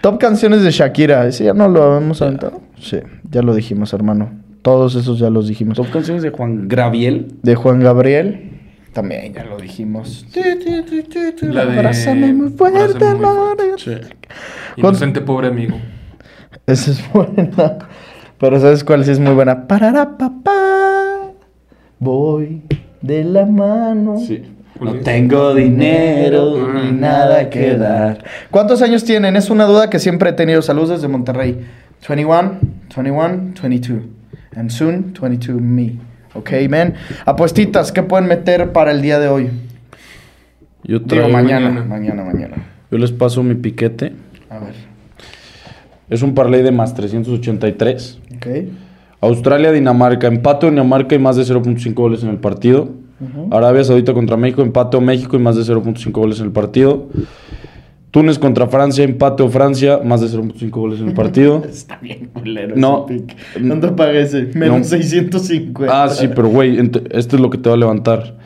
[0.00, 1.26] Top canciones de Shakira.
[1.26, 2.62] ¿Ese ya no lo habíamos aventado?
[2.80, 2.98] Sí,
[3.30, 4.30] ya lo dijimos, hermano.
[4.68, 5.78] Todos esos ya los dijimos.
[5.78, 7.28] Top canciones de Juan Graviel.
[7.42, 8.50] De Juan Gabriel.
[8.92, 10.26] También ya lo dijimos.
[11.40, 13.56] La de Abrázame muy fuerte, Abrázame muy amor.
[14.76, 15.78] Inocente pobre amigo.
[16.66, 17.78] Esa es buena.
[18.38, 19.66] Pero ¿sabes cuál sí es muy buena?
[19.66, 21.32] Parará, papá.
[21.98, 22.60] Voy
[23.00, 24.18] de la mano.
[24.18, 24.42] Sí.
[24.78, 28.22] ¿Cuál No tengo dinero Ni nada que dar.
[28.50, 29.34] ¿Cuántos años tienen?
[29.34, 30.60] Es una duda que siempre he tenido.
[30.60, 31.58] Saludos desde Monterrey.
[32.06, 32.58] 21,
[32.94, 34.17] 21, 22.
[34.56, 35.94] And soon, 22 me.
[36.34, 36.94] Ok, man.
[37.24, 39.50] Apuestitas, ¿qué pueden meter para el día de hoy?
[40.84, 41.68] Yo Digo, traigo mañana.
[41.70, 41.84] mañana.
[41.86, 42.56] Mañana, mañana.
[42.90, 44.12] Yo les paso mi piquete.
[44.50, 44.74] A ver.
[46.08, 48.18] Es un parlay de más 383.
[48.36, 48.46] Ok.
[49.20, 52.88] Australia, Dinamarca, empate Dinamarca y más de 0.5 goles en el partido.
[53.50, 57.08] Arabia Saudita contra México, empate México y más de 0.5 goles en el partido.
[58.10, 61.62] Túnez contra Francia, empate o Francia, más de 0.5 goles en el partido.
[61.68, 63.06] Está bien culero No.
[63.08, 63.36] ese pick.
[63.66, 64.44] ¿Cuánto paga ese?
[64.54, 64.84] Menos No.
[64.84, 66.02] 650.
[66.04, 66.78] Ah, sí, pero güey,
[67.10, 68.36] esto es lo que te va a levantar.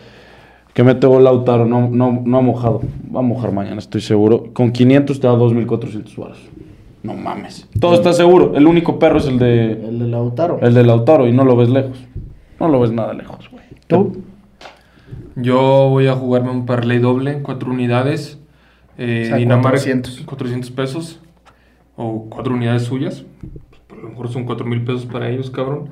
[0.75, 2.81] Que mete gol Lautaro, no, no, no ha mojado.
[3.15, 4.47] Va a mojar mañana, estoy seguro.
[4.53, 6.39] Con 500 te da 2.400 baros.
[7.03, 7.69] No mames.
[7.79, 8.53] Todo está seguro.
[8.57, 10.59] El único perro es el de, El de Lautaro.
[10.63, 11.99] el de Lautaro y no lo ves lejos.
[12.59, 13.65] No lo ves nada lejos, güey.
[13.87, 14.23] ¿Tú?
[15.37, 18.39] Yo voy a jugarme un parlay doble, cuatro unidades.
[18.99, 20.21] Eh, O sea, Dinamarca, 400.
[20.23, 21.21] 400 pesos.
[21.97, 23.25] O cuatro unidades suyas.
[23.89, 25.91] Pues, a lo mejor son 4 mil pesos para ellos, cabrón.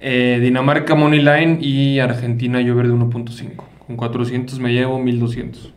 [0.00, 3.64] Eh, Dinamarca Money Line y Argentina Llover de 1.5.
[3.86, 5.72] Con 400 me llevo 1200.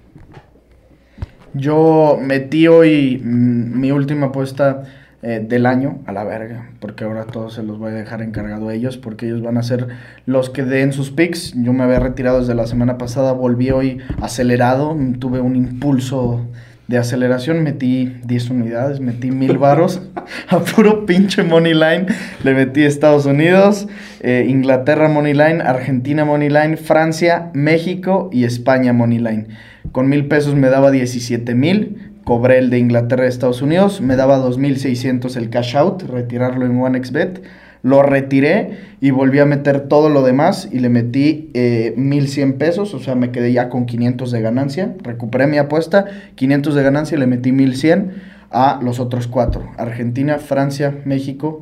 [1.53, 4.83] Yo metí hoy mm, mi última apuesta
[5.27, 8.69] eh, del año a la verga, porque ahora todos se los voy a dejar encargado
[8.69, 9.87] a ellos, porque ellos van a ser
[10.27, 11.55] los que den sus picks.
[11.55, 16.45] Yo me había retirado desde la semana pasada, volví hoy acelerado, tuve un impulso
[16.87, 19.99] de aceleración, metí 10 unidades, metí mil varos
[20.49, 22.05] a puro pinche money line,
[22.43, 23.87] le metí Estados Unidos,
[24.19, 29.47] eh, Inglaterra money line, Argentina money line, Francia, México y España money line.
[29.91, 32.11] Con mil pesos me daba 17 mil.
[32.25, 34.01] Cobré el de Inglaterra Estados Unidos.
[34.01, 37.43] Me daba 2.600 el cash out, retirarlo en OneXBet.
[37.83, 42.95] Lo retiré y volví a meter todo lo demás y le metí eh, 1.100 pesos.
[42.95, 44.95] O sea, me quedé ya con 500 de ganancia.
[45.03, 48.13] Recuperé mi apuesta, 500 de ganancia le metí 1.100
[48.49, 49.69] a los otros cuatro.
[49.77, 51.61] Argentina, Francia, México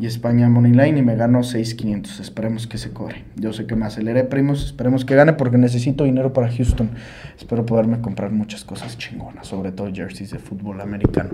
[0.00, 2.20] y España Moneyline y me ganó 6.500.
[2.20, 3.24] Esperemos que se cobre.
[3.36, 4.64] Yo sé que me aceleré, primos.
[4.64, 6.90] Esperemos que gane porque necesito dinero para Houston.
[7.38, 11.30] Espero poderme comprar muchas cosas chingonas, sobre todo jerseys de fútbol americano.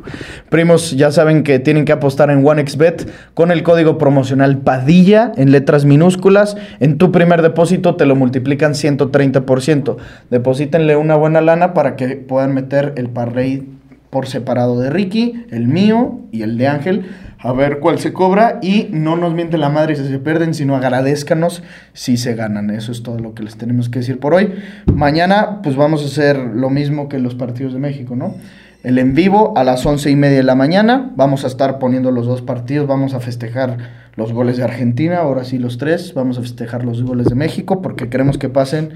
[0.48, 5.52] Primos, ya saben que tienen que apostar en OneXBet con el código promocional Padilla en
[5.52, 6.56] letras minúsculas.
[6.80, 9.96] En tu primer depósito te lo multiplican 130%.
[10.30, 13.77] Deposítenle una buena lana para que puedan meter el parlay
[14.10, 17.06] por separado de Ricky, el mío y el de Ángel,
[17.38, 20.76] a ver cuál se cobra y no nos mienten la madre si se pierden, sino
[20.76, 22.70] agradezcanos si se ganan.
[22.70, 24.54] Eso es todo lo que les tenemos que decir por hoy.
[24.86, 28.34] Mañana pues vamos a hacer lo mismo que los partidos de México, ¿no?
[28.82, 31.12] El en vivo a las once y media de la mañana.
[31.16, 32.86] Vamos a estar poniendo los dos partidos.
[32.86, 33.76] Vamos a festejar
[34.14, 35.18] los goles de Argentina.
[35.18, 36.14] Ahora sí los tres.
[36.14, 38.92] Vamos a festejar los goles de México porque queremos que pasen.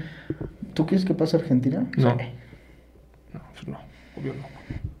[0.73, 1.85] ¿Tú quieres que pase Argentina?
[1.97, 2.15] No.
[3.33, 3.77] No, pues no,
[4.17, 4.52] obvio no.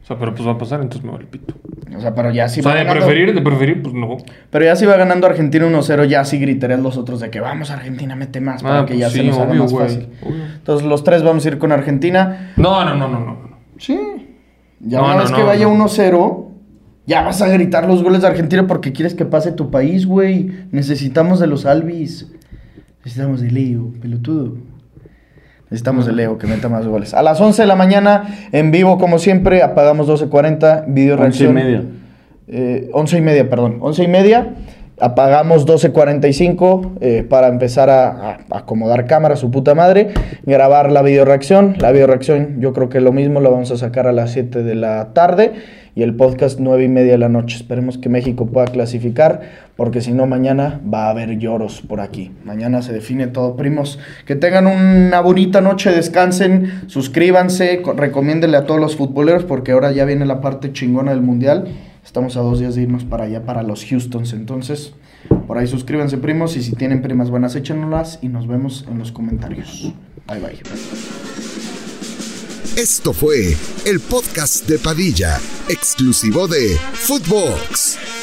[0.03, 1.53] O sea, pero pues va a pasar, entonces me vale pito.
[1.95, 4.17] O sea, pero ya sí o sea, va de ganando- preferir, de preferir, pues no.
[4.49, 7.71] Pero ya si va ganando Argentina 1-0, ya sí gritarían los otros de que vamos
[7.71, 9.85] Argentina, mete más para Ah, que pues ya sí, se nos haga obvio, más güey,
[9.85, 10.07] fácil.
[10.23, 10.43] obvio.
[10.55, 12.51] Entonces los tres vamos a ir con Argentina.
[12.57, 13.37] No, no, no, no, no.
[13.77, 13.97] Sí.
[14.81, 15.71] Ya No, una no, vez no, que vaya no.
[15.85, 16.47] 1-0,
[17.05, 20.51] ya vas a gritar los goles de Argentina porque quieres que pase tu país, güey.
[20.71, 22.29] Necesitamos de los Alvis.
[23.05, 24.57] Necesitamos de Leo, pelotudo.
[25.73, 27.15] Necesitamos de Leo que meta más goles.
[27.15, 31.47] A las 11 de la mañana, en vivo como siempre, apagamos 12.40, video Once y
[31.47, 31.53] reacción.
[31.55, 31.83] media.
[32.47, 33.77] Eh, 11 y media, perdón.
[33.81, 34.53] 11 y media.
[34.99, 40.09] Apagamos 12.45 eh, para empezar a, a acomodar cámara, su puta madre.
[40.45, 41.75] Grabar la video reacción.
[41.79, 44.61] La video reacción, yo creo que lo mismo lo vamos a sacar a las 7
[44.61, 45.53] de la tarde.
[45.95, 47.55] Y el podcast 9 y media de la noche.
[47.57, 49.41] Esperemos que México pueda clasificar.
[49.75, 52.31] Porque si no, mañana va a haber lloros por aquí.
[52.45, 53.99] Mañana se define todo, primos.
[54.25, 59.43] Que tengan una bonita noche, descansen, suscríbanse, co- recomiéndenle a todos los futboleros.
[59.43, 61.67] Porque ahora ya viene la parte chingona del mundial.
[62.03, 64.33] Estamos a dos días de irnos para allá, para los Houstons.
[64.33, 64.93] Entonces,
[65.47, 66.57] por ahí suscríbanse, primos.
[66.57, 68.17] Y si tienen primas buenas, échenlas.
[68.23, 69.93] Y nos vemos en los comentarios.
[70.27, 71.12] Bye, bye.
[72.75, 73.55] Esto fue
[73.85, 78.22] el podcast de Padilla, exclusivo de Footbox.